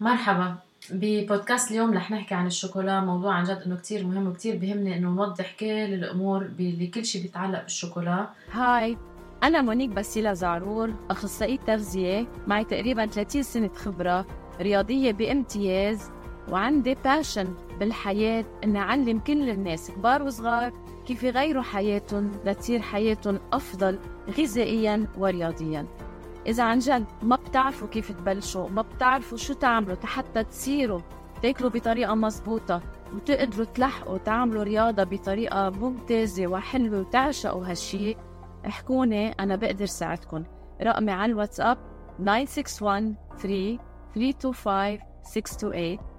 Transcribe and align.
مرحبا. 0.00 0.54
ببودكاست 0.90 1.70
اليوم 1.70 1.94
رح 1.94 2.10
نحكي 2.10 2.34
عن 2.34 2.46
الشوكولا 2.46 3.00
موضوع 3.00 3.34
عن 3.34 3.44
جد 3.44 3.62
إنه 3.66 3.76
كتير 3.76 4.06
مهم 4.06 4.28
وكتير 4.28 4.56
بهمني 4.56 4.96
إنه 4.96 5.10
نوضح 5.10 5.56
كل 5.60 5.66
الأمور 5.66 6.42
اللي 6.42 6.86
كل 6.86 7.04
شيء 7.04 7.22
بيتعلق 7.22 7.62
بالشوكولا. 7.62 8.28
هاي 8.52 8.96
أنا 9.42 9.62
مونيك 9.62 9.90
باسيلا 9.90 10.34
زعرور 10.34 10.94
أخصائية 11.10 11.58
تغذية 11.58 12.26
معي 12.46 12.64
تقريبا 12.64 13.06
30 13.06 13.42
سنة 13.42 13.70
خبرة 13.74 14.26
رياضية 14.60 15.12
بامتياز 15.12 16.10
وعندي 16.48 16.96
passion 17.04 17.54
بالحياة 17.80 18.44
إني 18.64 18.78
أعلم 18.78 19.18
كل 19.18 19.50
الناس 19.50 19.90
كبار 19.90 20.22
وصغار 20.22 20.72
كيف 21.06 21.22
يغيروا 21.22 21.62
حياتهم 21.62 22.30
لتصير 22.44 22.80
حياتهم 22.80 23.40
أفضل 23.52 23.98
غذائيا 24.38 25.06
ورياضيا. 25.18 25.86
إذا 26.50 26.62
عن 26.62 26.78
جد 26.78 27.04
ما 27.22 27.36
بتعرفوا 27.36 27.88
كيف 27.88 28.12
تبلشوا 28.12 28.68
ما 28.68 28.82
بتعرفوا 28.82 29.38
شو 29.38 29.54
تعملوا 29.54 29.96
حتى 30.04 30.44
تصيروا 30.44 31.00
تاكلوا 31.42 31.70
بطريقة 31.70 32.14
مزبوطة 32.14 32.82
وتقدروا 33.14 33.66
تلحقوا 33.66 34.18
تعملوا 34.18 34.62
رياضة 34.62 35.04
بطريقة 35.04 35.70
ممتازة 35.70 36.46
وحلوة 36.46 37.00
وتعشقوا 37.00 37.66
هالشي 37.66 38.16
احكوني 38.66 39.32
أنا 39.32 39.56
بقدر 39.56 39.86
ساعدكم 39.86 40.44
رقمي 40.82 41.12
على 41.12 41.32
الواتساب 41.32 41.78
961 42.18 43.16
3 43.38 43.78
325 44.14 44.98
628 45.22 46.10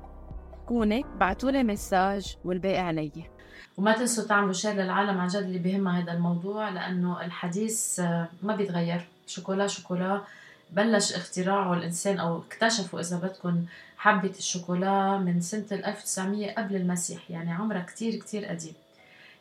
احكوني 0.72 1.05
بعتولي 1.20 1.63
مساج 1.63 2.38
والباقي 2.46 2.80
علي. 2.80 3.12
وما 3.77 3.94
تنسوا 3.94 4.27
تعملوا 4.27 4.54
شير 4.54 4.74
للعالم 4.74 5.18
عن 5.18 5.27
جد 5.27 5.44
اللي 5.44 5.60
بيهمها 5.60 6.00
هذا 6.00 6.13
الموضوع 6.13 6.70
لأنه 6.70 7.26
الحديث 7.26 8.00
ما 8.44 8.55
بيتغير. 8.55 9.08
شوكولا 9.28 9.68
شوكولا. 9.68 10.22
بلش 10.72 11.14
اختراعه 11.14 11.74
الإنسان 11.74 12.20
أو 12.20 12.40
اكتشفه 12.40 13.00
إذا 13.00 13.18
بدكم 13.18 13.66
حبة 13.98 14.34
الشوكولا 14.40 15.18
من 15.18 15.42
سنة 15.42 15.66
1900 15.72 16.52
قبل 16.52 16.76
المسيح 16.76 17.32
يعني 17.32 17.52
عمرها 17.52 17.82
كتير 17.82 18.16
كتير 18.16 18.46
قديم. 18.46 18.74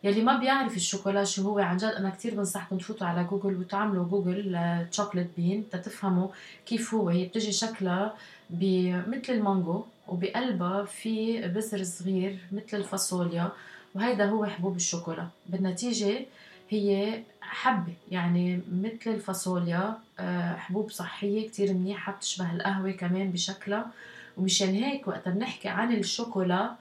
يلي 0.04 0.22
ما 0.22 0.38
بيعرف 0.38 0.76
الشوكولا 0.76 1.24
شو 1.24 1.42
هو 1.42 1.58
عن 1.58 1.76
جد 1.76 1.84
أنا 1.84 2.10
كثير 2.10 2.34
بنصحكم 2.34 2.78
تفوتوا 2.78 3.06
على 3.06 3.24
جوجل 3.24 3.56
وتعملوا 3.60 4.04
جوجل 4.04 4.58
chocolate 4.90 5.28
bean 5.36 5.64
تتفهموا 5.72 6.28
كيف 6.66 6.94
هو. 6.94 7.08
هي 7.08 7.24
بتجي 7.24 7.52
شكلها 7.52 8.14
مثل 8.50 9.32
المانجو 9.32 9.84
وبقلبها 10.08 10.84
في 10.84 11.40
بذر 11.48 11.84
صغير 11.84 12.38
مثل 12.52 12.76
الفاصوليا 12.76 13.52
وهيدا 13.94 14.24
هو 14.24 14.46
حبوب 14.46 14.76
الشوكولا. 14.76 15.26
بالنتيجة 15.46 16.26
هي 16.70 17.22
حبة 17.40 17.92
يعني 18.10 18.60
مثل 18.72 18.98
الفاصوليا 19.06 19.98
آه، 20.18 20.56
حبوب 20.56 20.90
صحية 20.90 21.48
كتير 21.48 21.72
منيحة 21.74 22.12
بتشبه 22.12 22.52
القهوة 22.52 22.90
كمان 22.90 23.30
بشكلها. 23.30 23.90
ومشان 24.36 24.68
هيك 24.68 25.08
وقت 25.08 25.28
بنحكي 25.28 25.68
عن 25.68 25.92
الشوكولا 25.92 26.74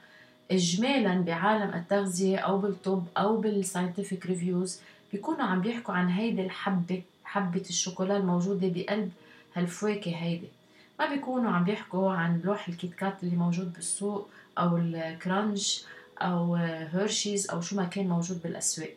اجمالا 0.52 1.22
بعالم 1.22 1.74
التغذية 1.74 2.38
أو 2.38 2.58
بالطب 2.58 3.04
أو 3.18 3.38
بال 3.38 3.52
scientific 3.52 4.26
reviews 4.26 4.80
بيكونوا 5.14 5.44
عم 5.44 5.62
بيحكوا 5.62 5.94
عن 5.94 6.10
هيدي 6.10 6.42
الحبة 6.42 7.02
حبة 7.24 7.64
الشوكولا 7.70 8.18
الموجودة 8.18 8.68
بقلب 8.68 9.12
هالفواكه 9.56 10.16
هيدي. 10.16 10.48
ما 11.00 11.10
بيكونوا 11.10 11.52
عم 11.52 11.64
بيحكوا 11.64 12.12
عن 12.12 12.42
لوح 12.44 12.68
الكيت 12.68 12.94
كات 12.94 13.24
اللي 13.24 13.36
موجود 13.36 13.74
بالسوق 13.74 14.30
أو 14.58 14.78
الكرانش 14.78 15.84
أو 16.22 16.56
هيرشيز 16.56 17.50
أو 17.50 17.62
شو 17.62 17.76
ما 17.76 17.86
كان 17.86 18.08
موجود 18.08 18.42
بالأسواق. 18.44 18.90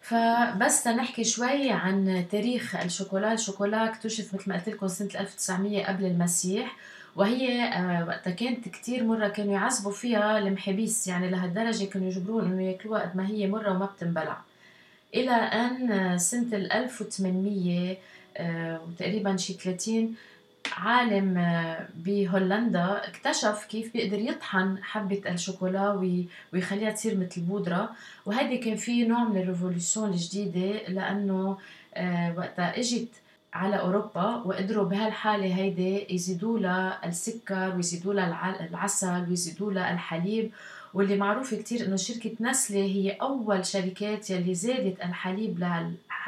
فبس 0.00 0.86
نحكي 0.86 1.24
شوي 1.24 1.70
عن 1.70 2.26
تاريخ 2.30 2.76
الشوكولا. 2.76 3.32
الشوكولا 3.32 3.88
اكتشف 3.88 4.34
مثل 4.34 4.48
ما 4.50 4.56
قلت 4.56 4.68
لكم 4.68 4.88
سنة 4.88 5.08
1900 5.20 5.86
قبل 5.86 6.04
المسيح 6.04 6.76
وهي 7.16 7.62
آه، 7.64 8.06
وقتها 8.08 8.30
كانت 8.30 8.68
كتير 8.68 9.04
مرة 9.04 9.28
كانوا 9.28 9.52
يعذبوا 9.52 9.92
فيها 9.92 10.38
المحابيس 10.38 11.06
يعني 11.06 11.30
لهالدرجة 11.30 11.84
كانوا 11.84 12.08
يجبرون 12.08 12.44
إنه 12.44 12.62
ياكلوها 12.62 13.02
قد 13.02 13.16
ما 13.16 13.26
هي 13.28 13.46
مرة 13.46 13.70
وما 13.70 13.86
بتنبلع. 13.86 14.40
إلى 15.14 15.30
أن 15.32 16.18
سنة 16.18 16.56
ال 16.56 16.72
1800 16.72 17.96
آه، 18.36 18.80
وتقريبا 18.88 19.36
شي 19.36 19.52
30 19.52 20.14
عالم 20.72 21.38
آه، 21.38 21.88
بهولندا 21.96 23.08
اكتشف 23.08 23.66
كيف 23.70 23.92
بيقدر 23.92 24.18
يطحن 24.18 24.78
حبة 24.82 25.22
الشوكولا 25.26 25.90
ويخليها 26.52 26.90
تصير 26.90 27.16
مثل 27.16 27.40
بودرة. 27.40 27.90
وهيدي 28.26 28.58
كان 28.58 28.76
في 28.76 29.04
نوع 29.04 29.24
من 29.24 29.40
ال 29.42 29.48
revolution 29.48 30.04
الجديدة 30.04 30.88
لأنه 30.88 31.58
وقتها 32.36 32.78
إجت 32.78 33.08
على 33.54 33.80
أوروبا 33.80 34.34
وقدروا 34.44 34.84
بهالحالة 34.84 35.54
هيدي 35.56 36.14
يزيدوا 36.14 36.58
لها 36.58 37.08
السكر 37.08 37.72
ويزيدوا 37.76 38.14
لها 38.14 38.66
العسل 38.70 39.26
ويزيدوا 39.28 39.72
لها 39.72 39.92
الحليب. 39.92 40.50
واللي 40.94 41.16
معروف 41.16 41.54
كتير 41.54 41.86
إنه 41.86 41.96
شركة 41.96 42.32
نستله 42.40 42.78
هي 42.80 43.10
أول 43.10 43.66
شركات 43.66 44.30
يلي 44.30 44.54
زادت 44.54 45.00
الحليب 45.00 45.58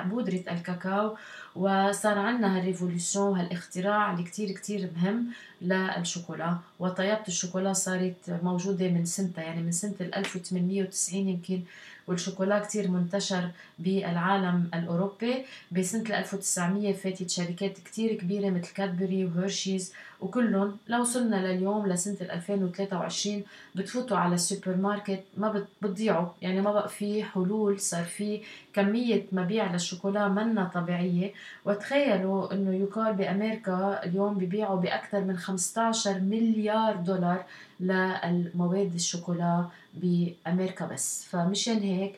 لبودرة 0.00 0.42
الكاكاو 0.50 1.16
وصار 1.56 2.18
عندنا 2.18 2.58
هال 2.58 2.69
revolution 2.69 3.20
وهالاختراع 3.20 4.12
اللي 4.12 4.24
كتير 4.24 4.50
كتير 4.50 4.90
مهم 4.96 5.26
للشوكولا. 5.62 6.58
وطيابة 6.78 7.24
الشوكولا 7.28 7.72
صارت 7.72 8.38
موجودة 8.42 8.88
من 8.88 9.04
سنتها 9.04 9.44
يعني 9.44 9.62
من 9.62 9.72
سنة 9.72 9.94
1890 10.00 11.28
يمكن 11.28 11.62
والشوكولا 12.06 12.58
كتير 12.58 12.90
منتشر 12.90 13.50
بالعالم 13.78 14.70
الأوروبي. 14.74 15.44
بسنة 15.72 16.18
1900 16.18 16.92
فاتت 16.92 17.30
شركات 17.30 17.78
كتير 17.78 18.14
كبيرة 18.14 18.50
مثل 18.50 18.72
كادبري 18.74 19.24
وهيرشيز 19.24 19.92
وكلهم 20.22 20.76
لو 20.88 21.00
وصلنا 21.00 21.36
لليوم 21.52 21.86
لسنة 21.86 22.16
2023 22.20 23.42
بتفوتوا 23.74 24.16
على 24.16 24.34
السوبر 24.34 24.76
ماركت 24.76 25.24
ما 25.36 25.64
بتضيعوا. 25.82 26.26
يعني 26.42 26.60
ما 26.60 26.72
بقى 26.72 26.88
في 26.88 27.24
حلول 27.24 27.80
صار 27.80 28.04
في 28.04 28.40
كمية 28.74 29.24
مبيع 29.32 29.72
للشوكولا 29.72 30.28
منا 30.28 30.70
طبيعية. 30.74 31.32
وتخيلوا 31.64 32.52
إنه 32.52 32.74
يقال 32.74 33.14
بأمريكا 33.14 34.00
اليوم 34.04 34.34
ببيعوا 34.34 34.80
بأكثر 34.80 35.20
من 35.20 35.36
15 35.36 36.20
مليار 36.20 36.96
دولار 36.96 37.44
للمواد 37.80 38.94
الشوكولا 38.94 39.64
بأمريكا 39.94 40.86
بس. 40.86 41.24
فمشان 41.30 41.78
هيك 41.78 42.14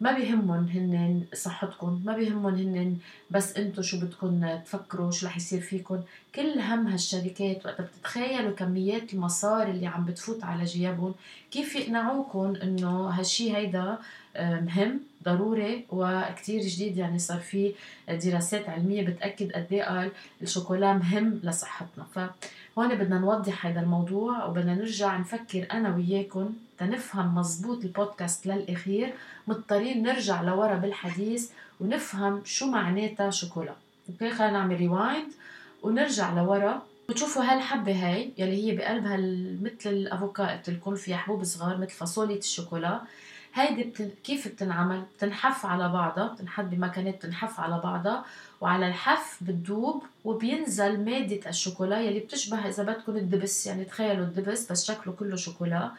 ما 0.00 0.12
بيهمهم 0.12 0.68
هن 0.68 1.24
صحتكم 1.34 2.02
ما 2.04 2.16
بيهمهم 2.16 2.54
هن 2.54 2.96
بس 3.30 3.56
أنتم 3.56 3.82
شو 3.82 4.00
بدكم 4.00 4.56
تفكروا 4.64 5.10
شو 5.10 5.26
رح 5.26 5.36
يصير 5.36 5.60
فيكم 5.60 6.00
كل 6.34 6.58
هم 6.58 6.86
هالشركات 6.86 7.66
وقت 7.66 7.80
بتتخيلوا 7.80 8.56
كميات 8.56 9.14
المصاري 9.14 9.70
اللي 9.70 9.86
عم 9.86 10.04
بتفوت 10.04 10.44
على 10.44 10.64
جيابهم 10.64 11.14
كيف 11.50 11.76
يقنعوكم 11.76 12.56
إنه 12.62 13.08
هالشي 13.08 13.56
هيدا 13.56 13.98
آه، 14.36 14.60
مهم؟ 14.60 15.00
ضروري 15.28 15.84
وكتير 15.90 16.60
جديد 16.60 16.96
يعني 16.96 17.18
صار 17.18 17.38
في 17.38 17.72
دراسات 18.08 18.68
علمية 18.68 19.06
بتأكد 19.06 19.52
قد 19.52 19.66
إيه 19.72 19.82
قال 19.82 20.10
الشوكولا 20.42 20.92
مهم 20.92 21.40
لصحتنا. 21.42 22.04
فهون 22.14 22.94
بدنا 22.94 23.18
نوضح 23.18 23.66
هذا 23.66 23.80
الموضوع 23.80 24.44
وبدنا 24.44 24.74
نرجع 24.74 25.16
نفكر 25.16 25.66
أنا 25.72 25.96
وياكم 25.96 26.52
تنفهم 26.78 27.34
مزبوط 27.34 27.84
البودكاست 27.84 28.46
للاخير 28.46 29.14
مضطرين 29.46 30.02
نرجع 30.02 30.42
لورا 30.42 30.74
بالحديث 30.74 31.50
ونفهم 31.80 32.42
شو 32.44 32.66
معناتها 32.66 33.30
شوكولا. 33.30 33.74
okay 34.08 34.30
خلينا 34.30 34.52
نعمل 34.52 34.76
rewind 34.76 35.32
ونرجع 35.82 36.34
لورا. 36.34 36.82
وتشوفوا 37.08 37.42
هالحبة 37.42 37.92
هاي 37.92 38.30
يلي 38.38 38.66
هي 38.66 38.76
بقلبها 38.76 39.16
مثل 39.62 39.90
الافوكا 39.90 40.52
قلت 40.52 40.70
لكم 40.70 40.94
فيها 40.94 41.16
حبوب 41.16 41.44
صغار 41.44 41.78
مثل 41.78 41.90
فاصوليا 41.90 42.38
الشوكولا. 42.38 43.00
هيدي 43.56 43.82
بتن... 43.84 44.10
كيف 44.24 44.48
بتنعمل؟ 44.48 45.02
بتنحف 45.16 45.66
على 45.66 45.88
بعضها 45.88 46.26
بتنحط 46.26 46.64
بمكانات 46.64 47.14
بتنحف 47.16 47.60
على 47.60 47.80
بعضها 47.84 48.24
وعلى 48.60 48.88
الحف 48.88 49.38
بتدوب 49.42 50.02
وبينزل 50.24 51.04
مادة 51.04 51.50
الشوكولا 51.50 52.00
يلي 52.00 52.20
بتشبه 52.20 52.68
إذا 52.68 52.82
بدكم 52.82 53.16
الدبس 53.16 53.66
يعني 53.66 53.84
تخيلوا 53.84 54.24
الدبس 54.24 54.72
بس 54.72 54.84
شكله 54.84 55.12
كله 55.12 55.36
شوكولا. 55.36 55.90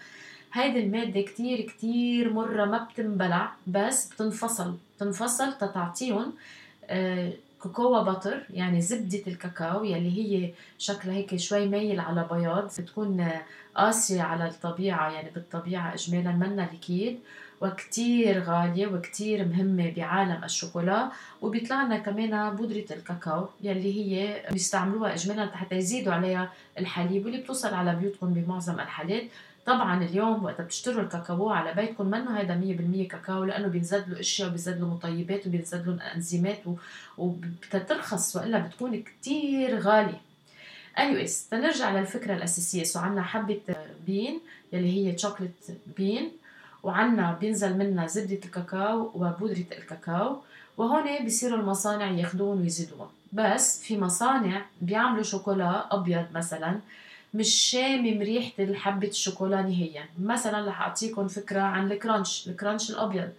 هيدي 0.53 0.79
المادة 0.79 1.21
كتير 1.21 1.61
كتير 1.61 2.33
مرة 2.33 2.65
ما 2.65 2.77
بتنبلع 2.83 3.51
بس 3.67 4.13
بتنفصل 4.13 4.75
بتنفصل 4.97 5.53
تتعطيهم 5.53 6.33
آه 6.85 7.33
كوكوا 7.59 8.03
باتر 8.03 8.43
يعني 8.49 8.81
زبدة 8.81 9.21
الكاكاو 9.27 9.83
يلي 9.83 10.17
هي 10.17 10.53
شكلها 10.77 11.15
هيك 11.15 11.35
شوي 11.35 11.67
ميل 11.67 11.99
على 11.99 12.27
بياض 12.31 12.71
بتكون 12.79 13.27
قاسية 13.75 14.21
على 14.21 14.47
الطبيعة 14.47 15.11
يعني 15.11 15.29
بالطبيعة 15.29 15.93
إجمالا 15.93 16.31
منا 16.31 16.69
ليكيد 16.71 17.19
وكتير 17.61 18.43
غالية 18.43 18.87
وكتير 18.87 19.45
مهمة 19.45 19.93
بعالم 19.97 20.43
الشوكولا 20.43 21.11
وبيطلع 21.41 21.83
لنا 21.83 21.97
كمان 21.97 22.55
بودرة 22.55 22.85
الكاكاو 22.91 23.47
يلي 23.63 23.93
هي 23.93 24.43
بيستعملوها 24.51 25.13
إجمالا 25.13 25.57
حتى 25.57 25.75
يزيدوا 25.75 26.13
عليها 26.13 26.51
الحليب 26.79 27.25
واللي 27.25 27.41
بتوصل 27.41 27.73
على 27.73 27.95
بيوتكم 27.95 28.33
بمعظم 28.33 28.79
الحالات. 28.79 29.23
طبعا 29.65 30.03
اليوم 30.03 30.43
وقت 30.43 30.61
بتشتروا 30.61 31.03
الكاكاو 31.03 31.49
على 31.49 31.73
بيتكم 31.73 32.05
منه 32.05 32.39
هذا 32.39 32.61
100% 33.05 33.07
كاكاو 33.07 33.43
لأنه 33.43 33.67
بينزد 33.67 34.09
له 34.09 34.19
إشياء 34.19 34.47
وبينزد 34.47 34.79
له 34.79 34.87
مطيبات 34.87 35.47
وبينزد 35.47 35.87
له 35.87 36.13
انزيمات 36.15 36.59
وبتترخص 37.17 38.35
وإلا 38.35 38.59
بتكون 38.59 39.03
كتير 39.03 39.79
غالية. 39.79 40.21
anyways 40.97 41.49
تنرجع 41.51 41.99
للفكرة 41.99 42.33
الأساسية. 42.33 42.83
so 42.83 42.99
عنا 42.99 43.21
حبة 43.21 43.59
bean 44.07 44.39
يلي 44.73 44.91
هي 45.07 45.11
chocolate 45.11 45.77
bean 45.97 46.31
وعنا 46.83 47.37
بينزل 47.41 47.77
منها 47.77 48.07
زبدة 48.07 48.39
الكاكاو 48.45 49.11
وبودرة 49.15 49.65
الكاكاو 49.77 50.37
وهون 50.77 51.03
بيصيروا 51.23 51.59
المصانع 51.59 52.11
ياخدون 52.11 52.61
ويزيدون. 52.61 53.07
بس 53.33 53.83
في 53.83 53.97
مصانع 53.97 54.65
بيعملوا 54.81 55.23
شوكولا 55.23 55.95
أبيض 55.95 56.25
مثلا 56.33 56.79
مش 57.33 57.49
شامم 57.55 58.21
ريحة 58.21 58.63
الحبة 58.63 59.07
الشوكولا 59.07 59.61
نهائيا. 59.61 60.05
مثلا 60.21 60.67
رح 60.69 60.81
أعطيكم 60.81 61.27
فكرة 61.27 61.61
عن 61.61 61.91
الكرانش 61.91 62.47
الكرانش 62.47 62.91
الأبيض 62.91 63.29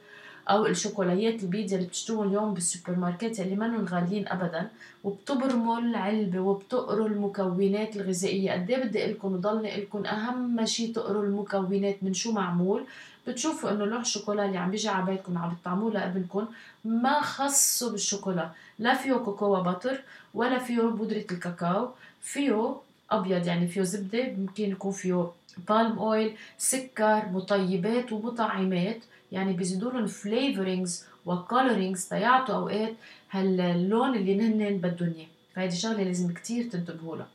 أو 0.50 0.66
الشوكولاتات 0.66 1.42
البيض 1.42 1.72
اللي 1.72 1.86
بتشتروهم 1.86 2.28
اليوم 2.28 2.54
بالسوبر 2.54 2.98
ماركت 2.98 3.40
اللي 3.40 3.56
منهم 3.56 3.84
غاليين 3.84 4.28
ابدا 4.28 4.68
وبتبرموا 5.04 5.78
العلبة 5.78 6.40
وبتقروا 6.40 7.08
المكونات 7.08 7.96
الغذائية. 7.96 8.52
قد 8.52 8.70
إيه 8.70 8.84
بدي 8.84 9.06
لكم 9.06 9.32
وضلني 9.32 9.76
لكم 9.80 10.06
أهم 10.06 10.64
شيء 10.66 10.94
تقروا 10.94 11.22
المكونات 11.24 11.96
من 12.02 12.14
شو 12.14 12.32
معمول. 12.32 12.84
بتشوفوا 13.28 13.70
إنه 13.70 13.84
لوح 13.84 14.00
الشوكولا 14.00 14.44
اللي 14.44 14.58
عم 14.58 14.70
بيجي 14.70 14.88
على 14.88 15.06
بيتكم 15.06 15.38
عم 15.38 15.54
بتطعموه 15.54 15.92
لابنكم 15.92 16.46
ما 16.84 17.20
خصه 17.20 17.90
بالشوكولا. 17.90 18.50
لا 18.78 18.94
فيه 18.94 19.12
cocoa 19.12 19.60
butter 19.60 20.00
ولا 20.34 20.58
فيه 20.58 20.80
بودرة 20.80 21.16
الكاكاو. 21.16 21.90
فيه 22.22 22.74
أبيض 23.10 23.46
يعني 23.46 23.68
فيه 23.68 23.82
زبدة 23.82 24.32
ممكن 24.38 24.64
يكون 24.64 24.92
فيه 24.92 25.26
palm 25.68 25.98
oil 25.98 26.36
سكر 26.58 27.28
مطيبات 27.32 28.12
ومطعمات. 28.12 29.00
يعني 29.32 29.52
بيزيدوا 29.52 29.92
لهم 29.92 30.06
flavorings 30.06 31.04
و 31.26 31.34
colorings 31.34 32.08
تيعطوا 32.08 32.54
أوقات 32.54 32.92
هاللون 33.30 34.16
اللي 34.16 34.34
نهن 34.34 34.76
بدهم 34.76 35.14
اياه 35.16 35.26
فهيدي 35.54 35.76
شغلة 35.76 36.02
لازم 36.02 36.32
كتير 36.32 36.70
تنتبهوا 36.70 37.16
لها. 37.16 37.26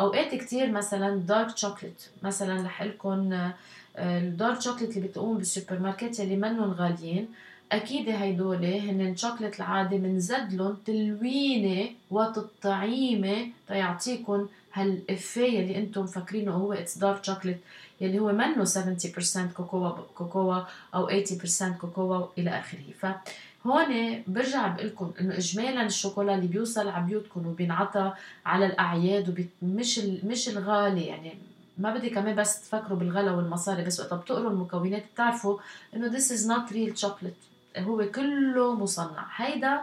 أوقات 0.00 0.34
كتير 0.34 0.70
مثلا 0.70 1.16
dark 1.16 1.56
chocolate 1.56 2.02
مثلا 2.22 2.62
رح 2.66 2.82
لكم 2.82 3.50
ال 3.98 4.10
dark 4.10 4.60
chocolate 4.60 4.96
اللي 4.96 5.08
بتقوم 5.08 5.38
بالسوبر 5.38 5.78
ماركت 5.78 6.20
اللي 6.20 6.36
منهم 6.36 6.70
غاليين 6.72 7.28
أكيد 7.72 8.08
هيدول 8.08 8.64
هن 8.64 9.16
شوكليت 9.16 9.56
العادي 9.56 9.98
بنزد 9.98 10.52
لهم 10.52 10.76
تلوينة 10.86 11.88
وتطعيمه 12.10 13.46
تيعطيكم 13.68 14.46
هال 14.72 14.97
effet 14.97 15.60
اللي 15.60 15.78
أنتم 15.78 16.02
مفكرينه 16.02 16.52
هو 16.52 16.72
it's 16.72 16.98
dark 16.98 17.24
chocolate 17.24 17.58
يلي 18.00 18.18
هو 18.18 18.32
منه 18.32 18.64
70% 18.64 19.52
cocoa 19.56 19.90
cocoa 20.14 20.62
أو 20.94 21.08
80% 21.08 21.64
كوكوا 21.80 22.26
إلى 22.38 22.50
آخره. 22.50 22.80
فهون 22.98 24.22
برجع 24.26 24.66
بقول 24.68 24.86
لكم 24.86 25.12
إنه 25.20 25.36
اجمالا 25.36 25.86
الشوكولا 25.86 26.34
اللي 26.34 26.46
بيوصل 26.46 26.88
على 26.88 27.06
بيوتكم 27.06 27.46
وبينعطى 27.46 28.12
على 28.46 28.66
الأعياد 28.66 29.48
ومش 29.62 29.98
مش 30.24 30.48
الغالي 30.48 31.06
يعني 31.06 31.34
ما 31.78 31.94
بدي 31.94 32.10
كمان 32.10 32.36
بس 32.36 32.60
تفكروا 32.60 32.98
بالغلا 32.98 33.32
والمصاري 33.32 33.84
بس 33.84 34.00
وقت 34.00 34.14
بتقروا 34.14 34.50
المكونات 34.50 35.04
بتعرفوا 35.14 35.58
إنه 35.96 36.18
this 36.18 36.22
is 36.24 36.46
not 36.48 36.72
real 36.72 37.00
chocolate. 37.04 37.78
هو 37.78 38.10
كله 38.10 38.74
مصنع. 38.74 39.26
هيدا 39.36 39.80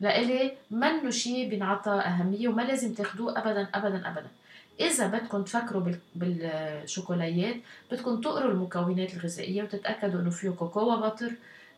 لإلي 0.00 0.52
منه 0.70 1.10
شيء 1.10 1.50
بينعطى 1.50 1.90
أهمية 1.90 2.48
وما 2.48 2.62
لازم 2.62 2.94
تاخدوه 2.94 3.38
أبدا 3.38 3.68
أبدا 3.74 4.08
أبدا. 4.10 4.28
إذا 4.80 5.06
بدكم 5.06 5.42
تفكروا 5.42 5.92
بالشوكولاتات 6.14 7.56
بدكم 7.92 8.20
تقروا 8.20 8.52
المكونات 8.52 9.14
الغذائية 9.14 9.62
وتتأكدوا 9.62 10.20
إنه 10.20 10.30
فيه 10.30 10.50
كوكوا 10.50 10.96
باتر 10.96 11.32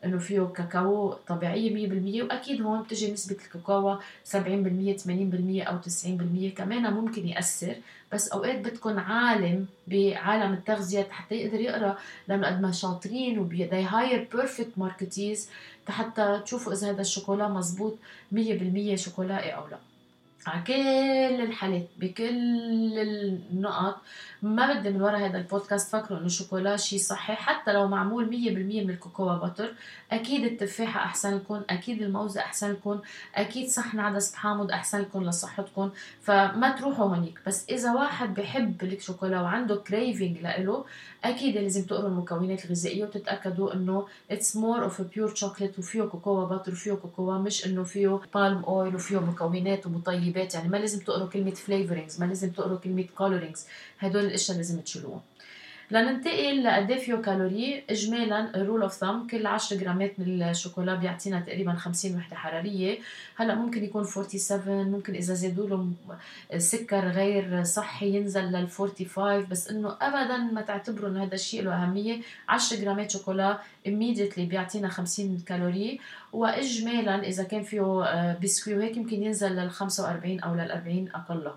إنه 0.04 0.18
فيه 0.18 0.52
كاكاو 0.56 1.12
طبيعية 1.12 1.88
100% 2.20 2.24
وأكيد 2.24 2.62
هون 2.62 2.82
بتجي 2.82 3.12
نسبة 3.12 3.36
الكاكاو 3.44 3.96
70% 3.96 3.98
80% 3.98 4.38
أو 5.68 5.78
90% 5.80 6.56
كمان 6.56 6.92
ممكن 6.92 7.28
يأثر 7.28 7.74
بس 8.12 8.28
أوقات 8.28 8.58
بدكم 8.58 8.98
عالم 8.98 9.66
بعالم 9.86 10.52
التغذية 10.52 11.06
حتى 11.10 11.34
يقدر 11.34 11.60
يقرأ 11.60 11.98
لأنه 12.28 12.46
قد 12.46 12.60
ما 12.60 12.72
شاطرين 12.72 13.38
وبي 13.38 13.88
hire 13.88 14.36
perfect 14.36 14.80
marketees 14.80 15.38
حتى 15.88 16.40
تشوفوا 16.44 16.72
إذا 16.72 16.90
هذا 16.90 17.00
الشوكولا 17.00 17.48
مزبوط 17.48 17.96
100% 18.34 18.94
شوكولائي 18.94 19.50
أو 19.50 19.68
لا. 19.68 19.87
على 20.46 20.62
كل 20.66 21.42
الحالات 21.42 21.88
بكل 21.98 22.98
النقط 22.98 24.00
ما 24.42 24.72
بدي 24.72 24.90
من 24.90 25.02
ورا 25.02 25.16
هذا 25.16 25.38
البودكاست 25.38 25.88
تفكروا 25.92 26.18
إنه 26.18 26.26
الشوكولا 26.26 26.76
شيء 26.76 26.98
صحي 26.98 27.34
حتى 27.34 27.72
لو 27.72 27.88
معمول 27.88 28.26
100% 28.26 28.30
من 28.30 28.90
ال 28.90 28.97
cocoa 28.97 29.34
butter 29.34 29.74
أكيد 30.12 30.44
التفاحة 30.44 31.00
احسن 31.00 31.36
لكم 31.36 31.62
أكيد 31.70 32.02
الموزة 32.02 32.40
احسن 32.40 32.70
لكم 32.72 33.00
أكيد 33.34 33.68
صحن 33.68 34.00
عدس 34.00 34.34
حامض 34.34 34.70
احسن 34.70 35.00
لكم 35.00 35.24
لصحتكم 35.24 35.90
فما 36.20 36.76
تروحوا 36.78 37.06
هونيك. 37.06 37.40
بس 37.46 37.68
إذا 37.70 37.92
واحد 37.92 38.34
بحب 38.34 38.82
الشوكولا 38.82 39.40
وعنده 39.40 39.76
craving 39.76 40.38
لإله 40.38 40.84
أكيد 41.24 41.56
لازم 41.56 41.84
تقروا 41.86 42.08
المكونات 42.08 42.64
الغذائية 42.64 43.04
وتتأكدوا 43.04 43.74
إنه 43.74 44.06
it's 44.30 44.56
more 44.56 44.84
of 44.84 45.02
pure 45.02 45.34
chocolate 45.34 45.78
وفيه 45.78 46.02
cocoa 46.02 46.44
butter 46.44 46.72
وفيه 46.72 46.92
cocoa 46.92 47.38
مش 47.38 47.66
إنه 47.66 47.84
فيه 47.84 48.20
palm 48.34 48.64
oil 48.64 48.94
وفيه 48.94 49.18
مكونات 49.18 49.86
ومطيبات. 49.86 50.54
يعني 50.54 50.68
ما 50.68 50.76
لازم 50.76 50.98
تقروا 51.00 51.28
كلمة 51.28 51.50
flavorings 51.50 52.20
ما 52.20 52.26
لازم 52.26 52.50
تقروا 52.50 52.78
كلمة 52.78 53.04
colorings 53.18 53.66
هدول 53.98 54.24
الأشياء 54.24 54.56
لازم 54.56 54.80
تشيلوهم. 54.80 55.20
لننتقل 55.90 56.64
لقد 56.64 56.81
إيه 56.81 56.92
فيه 56.98 57.14
كالوري. 57.14 57.84
اجمالا 57.90 58.52
rule 58.56 58.82
of 58.82 58.92
thumb 58.92 59.30
كل 59.30 59.46
10 59.46 59.76
جرامات 59.76 60.20
من 60.20 60.42
الشوكولا 60.42 60.94
بيعطينا 60.94 61.40
تقريبا 61.40 61.72
50 61.72 62.16
وحدة 62.16 62.36
حرارية. 62.36 62.98
هلأ 63.36 63.54
ممكن 63.54 63.84
يكون 63.84 64.04
47 64.04 64.90
ممكن 64.90 65.14
إذا 65.14 65.34
زادوا 65.34 65.68
له 65.68 65.90
سكر 66.58 67.08
غير 67.08 67.64
صحي 67.64 68.16
ينزل 68.16 68.44
لل 68.44 68.68
45 68.68 69.46
بس 69.46 69.68
إنه 69.70 69.96
ابدا 70.00 70.36
ما 70.36 70.60
تعتبروا 70.60 71.10
إنه 71.10 71.24
هذا 71.24 71.34
الشيء 71.34 71.62
له 71.62 71.82
أهمية. 71.82 72.20
10 72.48 72.76
جرامات 72.76 73.10
شوكولا 73.10 73.58
immediately 73.88 74.40
بيعطينا 74.40 74.88
50 74.88 75.42
كالوري. 75.46 76.00
واجمالا 76.32 77.22
إذا 77.22 77.42
كان 77.42 77.62
فيه 77.62 78.04
آه، 78.04 78.38
بسكوي 78.42 78.74
وهيك 78.74 78.96
يمكن 78.96 79.22
ينزل 79.22 79.56
لل 79.56 79.70
45 79.70 80.40
أو 80.40 80.54
لل 80.54 80.70
40 80.70 81.08
أقله. 81.14 81.54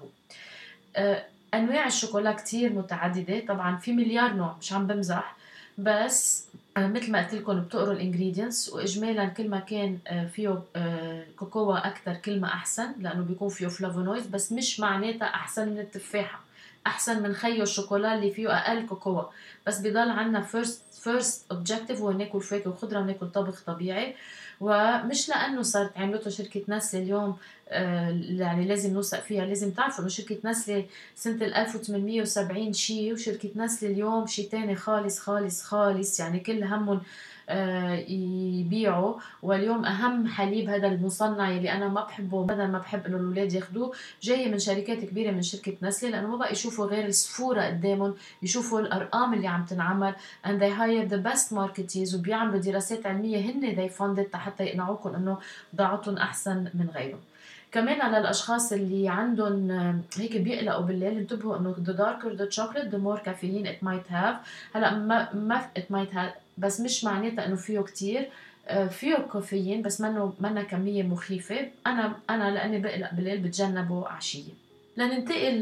آه، 0.95 1.23
أنواع 1.53 1.87
الشوكولا 1.87 2.31
كتير 2.31 2.73
متعددة. 2.73 3.39
طبعا 3.39 3.77
في 3.77 3.93
مليار 3.93 4.33
نوع 4.33 4.55
مش 4.61 4.73
عم 4.73 4.87
بمزح. 4.87 5.35
بس 5.77 6.45
آه، 6.77 6.87
مثل 6.87 7.11
ما 7.11 7.21
قلت 7.23 7.33
لكم 7.33 7.61
بتقروا 7.61 7.93
ال 7.93 8.00
ingredients 8.00 8.69
واجمالا 8.69 9.25
كل 9.25 9.49
ما 9.49 9.59
كان 9.59 9.97
آه، 10.07 10.25
فيه 10.27 10.61
آه، 10.75 11.23
cocoa 11.37 11.87
أكثر 11.87 12.13
كل 12.13 12.39
ما 12.39 12.47
أحسن 12.47 12.91
لأنه 12.99 13.23
بيكون 13.23 13.49
فيه 13.49 13.67
flavonoids 13.67 14.27
بس 14.27 14.51
مش 14.51 14.79
معناتها 14.79 15.25
أحسن 15.27 15.69
من 15.69 15.79
التفاحة. 15.79 16.39
أحسن 16.87 17.23
من 17.23 17.33
خيو 17.33 17.63
الشوكولا 17.63 18.15
اللي 18.15 18.31
فيه 18.31 18.57
أقل 18.57 18.85
cocoa. 18.87 19.23
بس 19.67 19.79
بضل 19.79 20.09
عندنا 20.09 20.41
first 20.41 20.81
first 21.03 21.51
objective 21.51 22.01
هو 22.01 22.11
ناكل 22.11 22.41
فاكهه 22.41 22.69
وخضره 22.69 22.99
وناكل 22.99 23.27
طبخ 23.29 23.63
طبيعي. 23.67 24.15
ومش 24.61 25.29
لأنه 25.29 25.61
صارت 25.61 25.97
عملته 25.97 26.29
شركة 26.29 26.61
نستله 26.67 27.01
اليوم 27.01 27.37
آه، 27.69 28.21
يعني 28.29 28.65
لازم 28.65 28.93
نوثق 28.93 29.19
فيها 29.19 29.45
لازم 29.45 29.71
تعرفوا 29.71 29.99
إنه 29.99 30.09
شركة 30.09 30.37
نسله 30.45 30.85
سنة 31.15 31.45
1870 31.45 32.73
شيء 32.73 33.13
وشركة 33.13 33.49
نسله 33.55 33.89
اليوم 33.89 34.27
شيء 34.27 34.49
تاني 34.49 34.75
خالص 34.75 35.19
خالص 35.19 35.63
خالص 35.63 36.19
يعني 36.19 36.39
كل 36.39 36.63
همهم 36.63 37.01
يبيعوا. 38.07 39.13
واليوم 39.43 39.85
أهم 39.85 40.27
حليب 40.27 40.69
هذا 40.69 40.87
المصنع 40.87 41.49
اللي 41.49 41.71
أنا 41.71 41.87
ما 41.87 42.03
بحبه 42.03 42.43
بدل 42.43 42.67
ما 42.67 42.79
بحب 42.79 43.05
إنه 43.05 43.17
الأولاد 43.17 43.53
ياخذوه 43.53 43.91
جاي 44.21 44.51
من 44.51 44.59
شركات 44.59 44.97
كبيرة 45.05 45.31
من 45.31 45.41
شركة 45.41 45.73
نسله 45.81 46.09
لأنه 46.09 46.27
ما 46.27 46.35
بقى 46.35 46.51
يشوفوا 46.51 46.85
غير 46.85 47.05
الصفوره 47.05 47.61
قدامهم 47.61 48.13
يشوفوا 48.43 48.79
الأرقام 48.79 49.33
اللي 49.33 49.47
عم 49.47 49.65
تنعمل. 49.65 50.13
And 50.45 50.49
they 50.61 50.69
hire 50.79 51.05
the 51.13 51.21
best 51.29 51.53
marketeers 51.53 52.15
وبيعملوا 52.15 52.59
دراسات 52.59 53.05
علمية. 53.05 53.51
هن 53.51 53.75
they 53.75 53.91
funded 53.91 54.35
حتى 54.35 54.63
يقنعوكم 54.63 55.15
إنه 55.15 55.37
بضاعتهم 55.73 56.17
أحسن 56.17 56.57
من 56.73 56.87
غيرهم. 56.95 57.19
كمان 57.71 58.01
على 58.01 58.17
الأشخاص 58.17 58.73
اللي 58.73 59.09
عندهم 59.09 59.71
هيك 60.17 60.37
بيقلقوا 60.37 60.81
بالليل 60.85 61.17
انتبهوا 61.17 61.57
إنه 61.57 61.75
the 61.85 61.93
darker 61.97 62.37
the 62.37 62.55
chocolate 62.57 62.91
the 62.91 62.97
more 62.97 63.19
caffeine 63.27 63.65
it 63.65 63.85
might 63.85 64.07
have. 64.11 64.35
هلأ 64.75 64.95
ما 64.97 65.33
ما 65.33 65.69
it 65.79 65.93
might 65.93 66.11
have 66.13 66.31
بس 66.61 66.79
مش 66.81 67.03
معناتها 67.03 67.45
إنه 67.45 67.55
فيه 67.55 67.79
كتير. 67.79 68.29
آه، 68.67 68.87
فيه 68.87 69.15
كافيين 69.33 69.81
بس 69.81 70.01
منه 70.01 70.33
منا 70.39 70.63
كمية 70.63 71.03
مخيفة. 71.03 71.71
أنا 71.87 72.15
أنا 72.29 72.51
لأني 72.51 72.79
بقلق 72.79 73.13
بالليل 73.13 73.39
بتجنبه 73.41 74.07
عشية. 74.07 74.53
لننتقل 74.97 75.53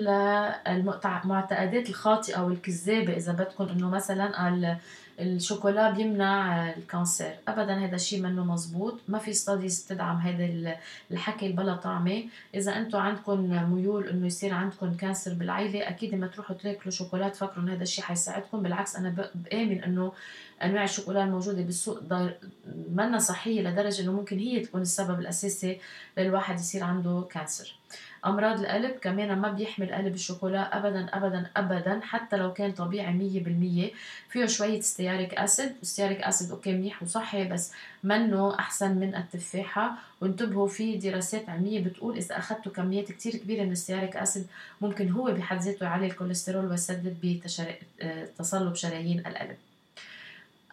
للمعتقدات 0.67 1.89
الخاطئة 1.89 2.41
والكذابة 2.41 3.13
إذا 3.13 3.31
بدكم 3.31 3.63
إنه 3.63 3.89
مثلا 3.89 4.77
الشوكولا 5.19 5.91
بيمنع 5.91 6.69
ال 6.69 6.77
cancer. 6.77 7.33
ابدا 7.47 7.85
هذا 7.85 7.95
الشيء 7.95 8.21
منه 8.21 8.45
مزبوط. 8.45 8.99
ما 9.07 9.17
في 9.19 9.33
studies 9.33 9.87
تدعم 9.87 10.17
هذا 10.17 10.77
الحكي 11.11 11.47
البلا 11.47 11.75
طعمة. 11.75 12.23
إذا 12.55 12.77
أنتم 12.77 12.99
عندكم 12.99 13.71
ميول 13.73 14.07
إنه 14.07 14.27
يصير 14.27 14.53
عندكم 14.53 14.93
cancer 14.93 15.33
بالعيلة 15.33 15.89
أكيد 15.89 16.15
ما 16.15 16.27
تروحوا 16.27 16.55
تاكلوا 16.55 16.91
شوكولا 16.91 17.29
تفكروا 17.29 17.63
إنه 17.63 17.73
هذا 17.73 17.83
الشيء 17.83 18.03
حيساعدكم. 18.03 18.63
بالعكس 18.63 18.95
أنا 18.95 19.29
بآمن 19.35 19.83
إنه 19.83 20.13
أنواع 20.63 20.83
الشوكولا 20.83 21.23
الموجودة 21.23 21.61
بالسوق 21.61 21.99
منا 22.91 23.19
صحية 23.19 23.61
لدرجة 23.61 24.01
إنه 24.01 24.11
ممكن 24.11 24.39
هي 24.39 24.59
تكون 24.59 24.81
السبب 24.81 25.19
الأساسي 25.19 25.79
للواحد 26.17 26.59
يصير 26.59 26.83
عنده 26.83 27.27
cancer. 27.31 27.78
أمراض 28.25 28.59
القلب 28.59 28.91
كمان 28.91 29.39
ما 29.39 29.51
بيحمل 29.51 29.93
قلب 29.93 30.13
الشوكولا 30.13 30.77
ابدا 30.77 31.07
ابدا 31.13 31.49
ابدا 31.57 31.99
حتى 32.03 32.37
لو 32.37 32.53
كان 32.53 32.71
طبيعي 32.71 33.93
100% 34.29 34.31
فيه 34.31 34.45
شوية 34.45 34.81
stearic 34.81 35.33
acid 35.33 35.71
stearic 35.83 36.21
acid 36.21 36.51
okay 36.51 36.73
منيح 36.73 37.03
وصحي 37.03 37.47
بس 37.47 37.71
منه 38.03 38.59
أحسن 38.59 38.95
من 38.95 39.15
التفاحة. 39.15 39.95
وانتبهوا 40.21 40.67
في 40.67 40.97
دراسات 40.97 41.49
علمية 41.49 41.83
بتقول 41.83 42.17
إذا 42.17 42.37
اخذتوا 42.37 42.71
كميات 42.71 43.11
كتير 43.11 43.35
كبيرة 43.35 43.63
من 43.63 43.71
ال 43.71 43.77
stearic 43.77 44.17
acid 44.17 44.47
ممكن 44.81 45.09
هو 45.11 45.25
بحد 45.31 45.61
ذاته 45.61 45.83
يعلي 45.83 46.05
الكوليسترول 46.05 46.65
ويسبب 46.65 47.17
بتصلب 48.01 48.75
شرايين 48.75 49.19
القلب. 49.27 49.57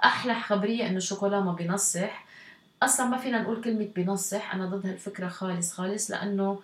أحلى 0.05 0.35
خبرية 0.35 0.87
إنه 0.87 0.97
الشوكولا 0.97 1.41
ما 1.41 1.53
بينصح. 1.53 2.27
أصلا 2.83 3.07
ما 3.07 3.17
فينا 3.19 3.43
نقول 3.43 3.61
كلمة 3.65 3.89
بينصح 3.97 4.55
أنا 4.55 4.67
ضد 4.67 4.87
هالفكره 4.87 5.29
خالص 5.29 5.73
خالص 5.73 6.11
لأنه 6.11 6.45
آه، 6.45 6.59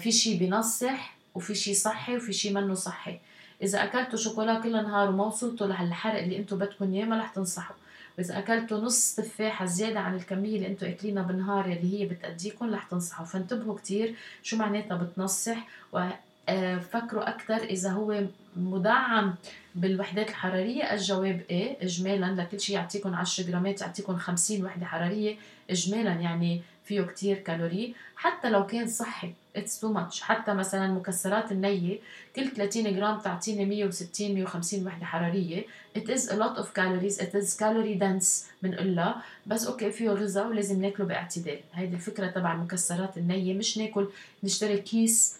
في 0.00 0.12
شيء 0.12 0.38
بينصح 0.38 1.16
وفي 1.34 1.54
شيء 1.54 1.74
صحي 1.74 2.16
وفي 2.16 2.32
شيء 2.32 2.52
منه 2.52 2.74
صحي. 2.74 3.18
إذا 3.62 3.84
أكلتوا 3.84 4.18
شوكولا 4.18 4.60
كل 4.60 4.72
نهار 4.72 5.08
وما 5.08 5.24
وصلتوا 5.24 5.66
لهالحرق 5.66 6.22
اللي 6.22 6.36
أنتم 6.38 6.58
بدكم 6.58 6.92
إياه 6.92 7.04
ما 7.04 7.18
رح 7.18 7.28
تنصحوا. 7.28 7.76
وإذا 8.18 8.38
أكلتوا 8.38 8.78
نص 8.80 9.14
تفاحة 9.14 9.66
زيادة 9.66 10.00
عن 10.00 10.14
الكمية 10.14 10.56
اللي 10.56 10.66
أنتم 10.66 10.86
أكلينها 10.86 11.22
بالنهار 11.22 11.64
اللي 11.64 12.00
هي 12.00 12.06
بتأديكم 12.06 12.74
رح 12.74 12.84
تنصحوا. 12.84 13.26
فانتبهوا 13.26 13.76
كتير 13.76 14.14
شو 14.42 14.56
معناتها 14.56 14.96
بتنصح 14.96 15.66
وفكروا 15.92 17.28
أكثر 17.28 17.56
إذا 17.56 17.90
هو 17.90 18.24
مدعم 18.56 19.34
بالوحدات 19.74 20.28
الحرارية 20.28 20.82
الجواب 20.94 21.40
إيه 21.50 21.76
اجمالا 21.82 22.42
لكل 22.42 22.60
شيء 22.60 22.76
يعطيكم 22.76 23.14
10 23.14 23.44
جرامات 23.44 23.80
يعطيكم 23.80 24.16
50 24.16 24.64
وحدة 24.64 24.86
حرارية 24.86 25.36
اجمالا 25.70 26.12
يعني 26.12 26.62
فيه 26.90 27.02
كتير 27.02 27.38
كالوري 27.38 27.94
حتى 28.16 28.50
لو 28.50 28.66
كان 28.66 28.86
صحي 28.86 29.32
it's 29.56 29.80
too 29.80 29.92
much 29.92 30.20
حتى 30.20 30.54
مثلا 30.54 30.86
مكسرات 30.86 31.52
النية 31.52 31.98
كل 32.36 32.48
30 32.50 32.96
جرام 32.96 33.18
تعطيني 33.18 33.64
160 33.64 34.34
150 34.34 34.86
وحدة 34.86 35.06
حرارية. 35.06 35.64
It 35.98 36.02
is 36.02 36.28
a 36.28 36.34
lot 36.34 36.58
of 36.58 36.66
calories. 36.74 37.18
It 37.18 37.34
is 37.34 37.56
calorie 37.56 37.98
dense 37.98 38.44
بنقولها 38.62 39.22
بس 39.46 39.66
okay 39.66 39.90
فيه 39.90 40.10
غذاء 40.10 40.46
ولازم 40.46 40.82
ناكله 40.82 41.06
باعتدال. 41.06 41.58
هيدي 41.74 41.94
الفكرة 41.94 42.26
تبع 42.26 42.54
مكسرات 42.54 43.18
النية 43.18 43.54
مش 43.54 43.78
ناكل 43.78 44.08
نشتري 44.44 44.78
كيس 44.78 45.36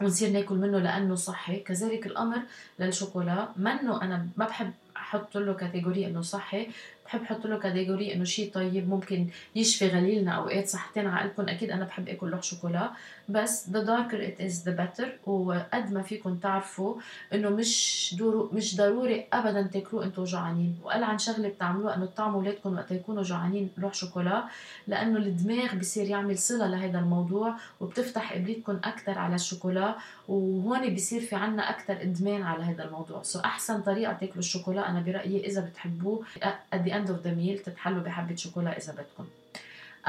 ونصير 0.00 0.30
ناكل 0.30 0.54
منه 0.54 0.78
لأنه 0.78 1.14
صحي. 1.14 1.56
كذلك 1.56 2.06
الامر 2.06 2.40
للشوكولا. 2.78 3.48
منه 3.56 4.02
أنا 4.02 4.26
ما 4.36 4.44
بحب 4.46 4.72
أحط 4.96 5.36
له 5.36 5.54
category 5.54 6.06
إنه 6.06 6.22
صحي. 6.22 6.66
بحب 7.08 7.22
أحط 7.22 7.46
له 7.46 7.58
كاتيجوري 7.58 8.14
إنه 8.14 8.24
شيء 8.24 8.52
طيب 8.52 8.88
ممكن 8.88 9.26
يشفي 9.56 9.88
غليلنا 9.88 10.32
اوقات 10.32 10.68
صحتين 10.68 11.06
عقلكم 11.06 11.48
أكيد 11.48 11.70
أنا 11.70 11.84
بحب 11.84 12.08
آكل 12.08 12.30
لوح 12.30 12.42
شوكولا 12.42 12.90
بس 13.28 13.70
the 13.70 13.84
darker 13.86 14.20
it 14.20 14.40
is 14.40 14.64
the 14.64 14.72
better. 14.72 15.28
وقد 15.28 15.92
ما 15.92 16.02
فيكم 16.02 16.36
تعرفوا 16.36 16.94
إنه 17.34 17.50
مش 17.50 18.14
دورو 18.18 18.50
مش 18.52 18.76
ضروري 18.76 19.26
ابدا 19.32 19.62
تاكلوه 19.62 20.04
أنتم 20.04 20.24
جوعانين. 20.24 20.78
وقال 20.84 21.04
عن 21.04 21.18
شغلة 21.18 21.48
بتعملوها 21.48 21.96
إنه 21.96 22.06
تطعموا 22.06 22.40
أولادكم 22.40 22.74
وقت 22.74 22.90
يكونوا 22.90 23.22
جوعانين 23.22 23.70
لوح 23.78 23.94
شوكولا 23.94 24.44
لأنه 24.86 25.18
الدماغ 25.18 25.74
بصير 25.74 26.06
يعمل 26.06 26.38
صلة 26.38 26.66
لهذا 26.66 26.98
الموضوع 26.98 27.54
وبتفتح 27.80 28.32
قبلتكم 28.32 28.76
أكثر 28.84 29.18
على 29.18 29.34
الشوكولا. 29.34 29.96
وهون 30.28 30.94
بصير 30.94 31.20
في 31.20 31.36
عنا 31.36 31.70
أكثر 31.70 32.02
إدمان 32.02 32.42
على 32.42 32.64
هذا 32.64 32.84
الموضوع. 32.84 33.22
سو 33.22 33.38
أحسن 33.40 33.82
طريقة 33.82 34.12
تاكلوا 34.12 34.38
الشوكولا 34.38 34.90
أنا 34.90 35.00
برأيي 35.00 35.46
إذا 35.46 35.60
بتحبوه 35.60 36.24
at 36.40 36.76
end 36.98 37.08
of 37.08 37.26
the 37.26 37.30
meal 37.30 37.64
تتحلوا 37.64 38.02
بحبة 38.02 38.36
شوكولا 38.36 38.78
إذا 38.78 38.92
بدكم. 38.92 39.26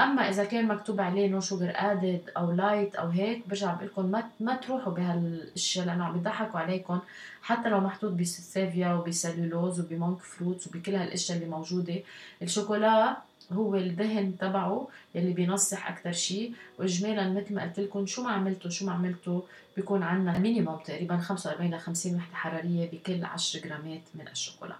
أما 0.00 0.28
إذا 0.28 0.44
كان 0.44 0.68
مكتوب 0.68 1.00
عليه 1.00 1.28
no 1.28 1.40
sugar 1.40 1.72
added 1.74 2.20
أو 2.36 2.52
light 2.52 2.94
أو 2.94 3.08
هيك 3.08 3.48
برجع 3.48 3.74
بقول 3.74 3.86
لكم 3.86 4.06
ما 4.06 4.22
ما 4.40 4.56
تروحوا 4.56 4.92
بهالأشياء 4.92 5.86
لأنه 5.86 6.04
عم 6.04 6.12
بيضحكوا 6.12 6.60
عليكم. 6.60 6.98
حتى 7.42 7.68
لو 7.68 7.80
محطوط 7.80 8.12
بستيفيا 8.12 8.92
وبسلولوز 8.92 9.80
وب 9.80 9.93
monk 9.93 10.18
fruits 10.18 10.66
وبكل 10.66 10.94
هالأشياء 10.94 11.38
اللي 11.38 11.50
موجودة 11.50 11.96
الشوكولا 12.42 13.16
هو 13.52 13.74
الدهن 13.74 14.38
تبعه 14.38 14.88
يلي 15.14 15.32
بينصح 15.32 15.88
أكثر 15.88 16.12
شيء 16.12 16.54
واجمالا 16.78 17.30
مثل 17.30 17.54
ما 17.54 17.62
قلت 17.62 17.80
لكم 17.80 18.06
شو 18.06 18.22
ما 18.22 18.30
عملتوا 18.30 18.70
شو 18.70 18.86
ما 18.86 18.92
عملتوا 18.92 19.40
بيكون 19.76 20.02
عندنا 20.02 20.38
minimum 20.38 20.76
تقريبا 20.76 21.16
45 21.16 21.74
ل 21.74 21.78
50 21.78 22.14
وحدة 22.14 22.34
حرارية 22.34 22.90
بكل 22.90 23.24
10 23.24 23.60
جرامات 23.60 24.02
من 24.14 24.28
الشوكولا. 24.28 24.76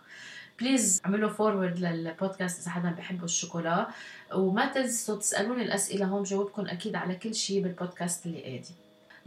please 0.61 1.01
اعملوا 1.07 1.31
forward 1.31 1.79
للبودكاست 1.79 2.61
إذا 2.63 2.71
حدا 2.71 2.91
بحبوا 2.91 3.25
الشوكولا. 3.25 3.89
وما 4.35 4.67
تنسوا 4.67 5.17
تسألوني 5.19 5.63
الأسئلة 5.63 6.07
هون 6.07 6.23
جاوبكم 6.23 6.67
أكيد 6.67 6.97
على 6.97 7.15
كل 7.15 7.35
شيء 7.35 7.63
بالبودكاست 7.63 8.27
اللي 8.27 8.43
قادي 8.43 8.75